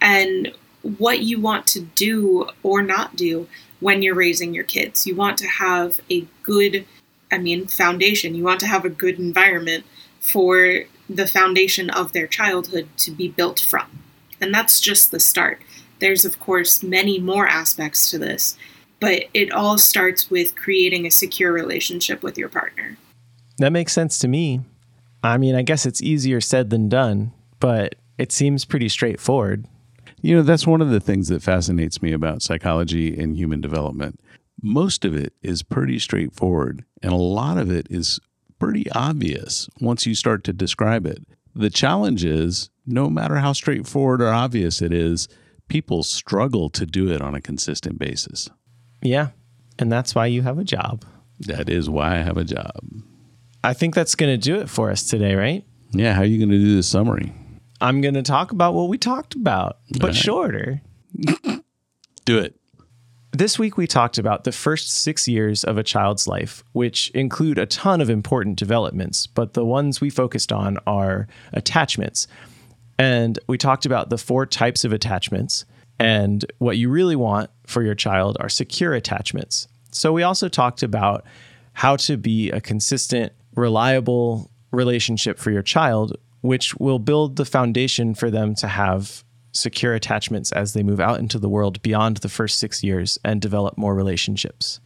and 0.01 0.53
what 0.97 1.21
you 1.21 1.39
want 1.39 1.65
to 1.65 1.81
do 1.81 2.49
or 2.61 2.81
not 2.81 3.15
do 3.15 3.47
when 3.79 4.01
you're 4.01 4.13
raising 4.13 4.53
your 4.53 4.65
kids. 4.65 5.07
You 5.07 5.15
want 5.15 5.37
to 5.39 5.47
have 5.47 6.01
a 6.09 6.27
good, 6.43 6.85
I 7.31 7.37
mean, 7.37 7.67
foundation. 7.67 8.35
You 8.35 8.43
want 8.43 8.59
to 8.59 8.67
have 8.67 8.83
a 8.83 8.89
good 8.89 9.17
environment 9.17 9.85
for 10.19 10.83
the 11.09 11.27
foundation 11.27 11.89
of 11.89 12.11
their 12.11 12.27
childhood 12.27 12.89
to 12.97 13.11
be 13.11 13.29
built 13.29 13.59
from. 13.61 13.99
And 14.41 14.53
that's 14.53 14.81
just 14.81 15.09
the 15.09 15.19
start. 15.19 15.61
There's, 15.99 16.25
of 16.25 16.39
course, 16.39 16.83
many 16.83 17.17
more 17.17 17.47
aspects 17.47 18.11
to 18.11 18.19
this, 18.19 18.57
but 19.05 19.25
it 19.35 19.51
all 19.51 19.77
starts 19.77 20.31
with 20.31 20.55
creating 20.55 21.05
a 21.05 21.11
secure 21.11 21.53
relationship 21.53 22.23
with 22.23 22.39
your 22.39 22.49
partner. 22.49 22.97
That 23.59 23.71
makes 23.71 23.93
sense 23.93 24.17
to 24.17 24.27
me. 24.27 24.61
I 25.23 25.37
mean, 25.37 25.53
I 25.53 25.61
guess 25.61 25.85
it's 25.85 26.01
easier 26.01 26.41
said 26.41 26.71
than 26.71 26.89
done, 26.89 27.31
but 27.59 27.93
it 28.17 28.31
seems 28.31 28.65
pretty 28.65 28.89
straightforward. 28.89 29.67
You 30.23 30.37
know, 30.37 30.41
that's 30.41 30.65
one 30.65 30.81
of 30.81 30.89
the 30.89 30.99
things 30.99 31.27
that 31.27 31.43
fascinates 31.43 32.01
me 32.01 32.13
about 32.13 32.41
psychology 32.41 33.15
and 33.15 33.37
human 33.37 33.61
development. 33.61 34.19
Most 34.59 35.05
of 35.05 35.15
it 35.15 35.33
is 35.43 35.61
pretty 35.61 35.99
straightforward, 35.99 36.83
and 37.03 37.13
a 37.13 37.17
lot 37.17 37.59
of 37.59 37.69
it 37.69 37.85
is 37.91 38.19
pretty 38.57 38.89
obvious 38.93 39.69
once 39.79 40.07
you 40.07 40.15
start 40.15 40.43
to 40.45 40.51
describe 40.51 41.05
it. 41.05 41.23
The 41.53 41.69
challenge 41.69 42.25
is 42.25 42.71
no 42.87 43.11
matter 43.11 43.35
how 43.35 43.53
straightforward 43.53 44.19
or 44.19 44.29
obvious 44.29 44.81
it 44.81 44.91
is, 44.91 45.27
people 45.67 46.01
struggle 46.01 46.71
to 46.71 46.87
do 46.87 47.11
it 47.11 47.21
on 47.21 47.35
a 47.35 47.41
consistent 47.41 47.99
basis. 47.99 48.49
Yeah. 49.05 49.29
And 49.77 49.91
that's 49.91 50.15
why 50.15 50.25
you 50.25 50.41
have 50.41 50.57
a 50.57 50.63
job. 50.63 51.05
That 51.41 51.69
is 51.69 51.89
why 51.89 52.15
I 52.15 52.21
have 52.21 52.37
a 52.37 52.43
job. 52.43 52.79
I 53.63 53.73
think 53.73 53.93
that's 53.93 54.15
going 54.15 54.31
to 54.31 54.37
do 54.37 54.59
it 54.59 54.69
for 54.69 54.89
us 54.89 55.03
today, 55.03 55.35
right? 55.35 55.63
Yeah. 55.91 56.13
How 56.13 56.21
are 56.21 56.25
you 56.25 56.37
going 56.37 56.49
to 56.49 56.57
do 56.57 56.75
the 56.75 56.83
summary? 56.83 57.33
I'm 57.81 58.01
going 58.01 58.13
to 58.13 58.23
talk 58.23 58.51
about 58.51 58.73
what 58.73 58.89
we 58.89 58.97
talked 58.97 59.35
about, 59.35 59.79
but 59.99 60.07
right. 60.07 60.15
shorter. 60.15 60.81
Do 62.25 62.39
it. 62.39 62.55
This 63.31 63.59
week, 63.59 63.75
we 63.75 63.85
talked 63.85 64.17
about 64.17 64.45
the 64.45 64.53
first 64.53 64.89
six 64.89 65.27
years 65.27 65.65
of 65.65 65.77
a 65.77 65.83
child's 65.83 66.25
life, 66.25 66.63
which 66.71 67.09
include 67.11 67.57
a 67.57 67.65
ton 67.65 67.99
of 67.99 68.09
important 68.09 68.57
developments, 68.57 69.27
but 69.27 69.53
the 69.53 69.65
ones 69.65 69.99
we 69.99 70.09
focused 70.09 70.53
on 70.53 70.77
are 70.87 71.27
attachments. 71.51 72.29
And 72.97 73.37
we 73.47 73.57
talked 73.57 73.85
about 73.85 74.09
the 74.09 74.17
four 74.17 74.45
types 74.45 74.85
of 74.85 74.93
attachments, 74.93 75.65
and 75.99 76.45
what 76.59 76.77
you 76.77 76.89
really 76.89 77.15
want 77.15 77.49
for 77.65 77.81
your 77.81 77.95
child 77.95 78.37
are 78.39 78.49
secure 78.49 78.93
attachments. 78.93 79.67
So, 79.91 80.11
we 80.11 80.23
also 80.23 80.49
talked 80.49 80.83
about 80.83 81.25
how 81.73 81.95
to 81.97 82.17
be 82.17 82.51
a 82.51 82.61
consistent, 82.61 83.33
reliable 83.55 84.51
relationship 84.71 85.39
for 85.39 85.51
your 85.51 85.61
child, 85.61 86.17
which 86.41 86.75
will 86.75 86.99
build 86.99 87.35
the 87.35 87.45
foundation 87.45 88.13
for 88.13 88.29
them 88.29 88.55
to 88.55 88.67
have 88.67 89.23
secure 89.51 89.93
attachments 89.93 90.51
as 90.51 90.73
they 90.73 90.83
move 90.83 90.99
out 90.99 91.19
into 91.19 91.39
the 91.39 91.49
world 91.49 91.81
beyond 91.81 92.17
the 92.17 92.29
first 92.29 92.59
six 92.59 92.83
years 92.83 93.17
and 93.23 93.41
develop 93.41 93.77
more 93.77 93.95
relationships. 93.95 94.79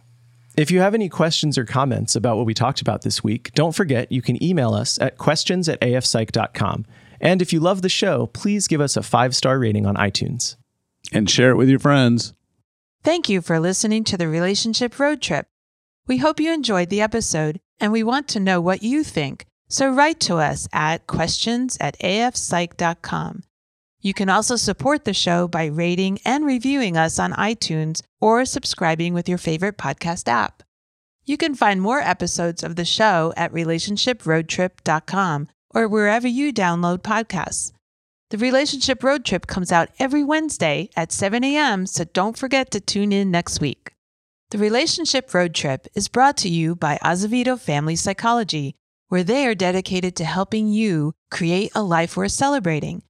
If 0.57 0.71
you 0.71 0.79
have 0.81 0.93
any 0.93 1.09
questions 1.09 1.57
or 1.57 1.65
comments 1.65 2.15
about 2.15 2.37
what 2.37 2.45
we 2.45 2.53
talked 2.53 2.81
about 2.81 3.01
this 3.01 3.23
week, 3.23 3.51
don't 3.53 3.73
forget 3.73 4.11
you 4.11 4.21
can 4.21 4.41
email 4.43 4.73
us 4.73 4.99
at 4.99 5.17
questions 5.17 5.69
at 5.69 5.79
afpsych.com. 5.81 6.85
And 7.21 7.41
if 7.41 7.53
you 7.53 7.59
love 7.59 7.81
the 7.81 7.89
show, 7.89 8.27
please 8.27 8.67
give 8.67 8.81
us 8.81 8.97
a 8.97 9.03
five 9.03 9.35
star 9.35 9.59
rating 9.59 9.85
on 9.85 9.95
iTunes. 9.95 10.55
And 11.11 11.29
share 11.29 11.51
it 11.51 11.55
with 11.55 11.69
your 11.69 11.79
friends. 11.79 12.33
Thank 13.03 13.29
you 13.29 13.41
for 13.41 13.59
listening 13.59 14.03
to 14.05 14.17
the 14.17 14.27
Relationship 14.27 14.99
Road 14.99 15.21
Trip. 15.21 15.47
We 16.07 16.17
hope 16.17 16.39
you 16.39 16.53
enjoyed 16.53 16.89
the 16.89 17.01
episode 17.01 17.59
and 17.79 17.91
we 17.91 18.03
want 18.03 18.27
to 18.29 18.39
know 18.39 18.59
what 18.59 18.83
you 18.83 19.03
think. 19.03 19.45
So 19.69 19.89
write 19.89 20.19
to 20.21 20.35
us 20.37 20.67
at 20.73 21.07
questions 21.07 21.77
at 21.79 21.97
afpsych.com. 21.99 23.43
You 24.01 24.13
can 24.13 24.29
also 24.29 24.55
support 24.55 25.05
the 25.05 25.13
show 25.13 25.47
by 25.47 25.65
rating 25.65 26.19
and 26.25 26.45
reviewing 26.45 26.97
us 26.97 27.19
on 27.19 27.33
iTunes 27.33 28.01
or 28.21 28.45
subscribing 28.45 29.13
with 29.13 29.27
your 29.27 29.37
favorite 29.37 29.77
podcast 29.77 30.27
app. 30.27 30.63
You 31.25 31.37
can 31.37 31.53
find 31.53 31.81
more 31.81 31.99
episodes 31.99 32.63
of 32.63 32.75
the 32.75 32.85
show 32.85 33.33
at 33.37 33.53
relationshiproadtrip.com 33.53 35.47
or 35.75 35.87
wherever 35.87 36.27
you 36.27 36.51
download 36.51 36.99
podcasts. 36.99 37.71
The 38.29 38.37
Relationship 38.37 39.03
Road 39.03 39.25
Trip 39.25 39.47
comes 39.47 39.71
out 39.71 39.89
every 39.97 40.23
Wednesday 40.23 40.91
at 40.95 41.11
7 41.11 41.43
a.m., 41.43 41.87
so 41.87 42.03
don't 42.03 42.37
forget 42.37 42.69
to 42.71 42.79
tune 42.79 43.11
in 43.11 43.31
next 43.31 43.59
week. 43.59 43.93
The 44.51 44.59
Relationship 44.59 45.33
Road 45.33 45.55
Trip 45.55 45.87
is 45.95 46.07
brought 46.07 46.37
to 46.37 46.47
you 46.47 46.75
by 46.75 46.99
Azevedo 47.01 47.57
Family 47.57 47.95
Psychology, 47.95 48.75
where 49.07 49.23
they 49.23 49.47
are 49.47 49.55
dedicated 49.55 50.15
to 50.15 50.25
helping 50.25 50.67
you 50.67 51.13
create 51.31 51.71
a 51.73 51.81
life 51.81 52.15
worth 52.15 52.33
celebrating. 52.33 53.01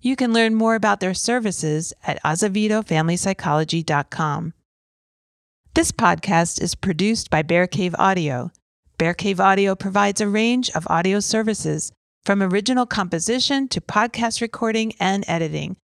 You 0.00 0.14
can 0.14 0.32
learn 0.32 0.54
more 0.54 0.76
about 0.76 1.00
their 1.00 1.12
services 1.12 1.92
at 2.06 2.22
azevedofamilypsychology.com. 2.22 4.54
This 5.74 5.90
podcast 5.90 6.62
is 6.62 6.76
produced 6.76 7.30
by 7.30 7.42
Bear 7.42 7.66
Cave 7.66 7.96
Audio. 7.98 8.52
Bear 8.96 9.14
Cave 9.14 9.40
Audio 9.40 9.74
provides 9.74 10.20
a 10.20 10.28
range 10.28 10.70
of 10.70 10.86
audio 10.88 11.18
services 11.18 11.90
from 12.28 12.42
original 12.42 12.84
composition 12.84 13.66
to 13.66 13.80
podcast 13.80 14.42
recording 14.42 14.92
and 15.00 15.24
editing. 15.26 15.78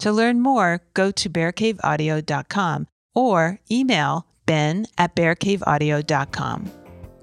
To 0.00 0.12
learn 0.12 0.42
more, 0.42 0.82
go 0.92 1.10
to 1.12 1.30
bearcaveaudio.com 1.30 2.88
or 3.14 3.58
email 3.70 4.26
ben 4.44 4.84
at 4.98 5.16
bearcaveaudio.com. 5.16 6.70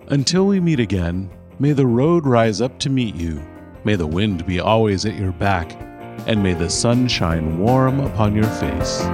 Until 0.07 0.47
we 0.47 0.59
meet 0.59 0.79
again, 0.79 1.29
may 1.59 1.73
the 1.73 1.85
road 1.85 2.25
rise 2.25 2.59
up 2.59 2.79
to 2.79 2.89
meet 2.89 3.13
you. 3.13 3.39
May 3.83 3.95
the 3.97 4.07
wind 4.07 4.47
be 4.47 4.59
always 4.59 5.05
at 5.05 5.15
your 5.15 5.33
back 5.33 5.79
and 6.25 6.41
may 6.41 6.55
the 6.55 6.71
sun 6.71 7.07
shine 7.07 7.59
warm 7.59 7.99
upon 7.99 8.33
your 8.33 8.45
face. 8.45 9.05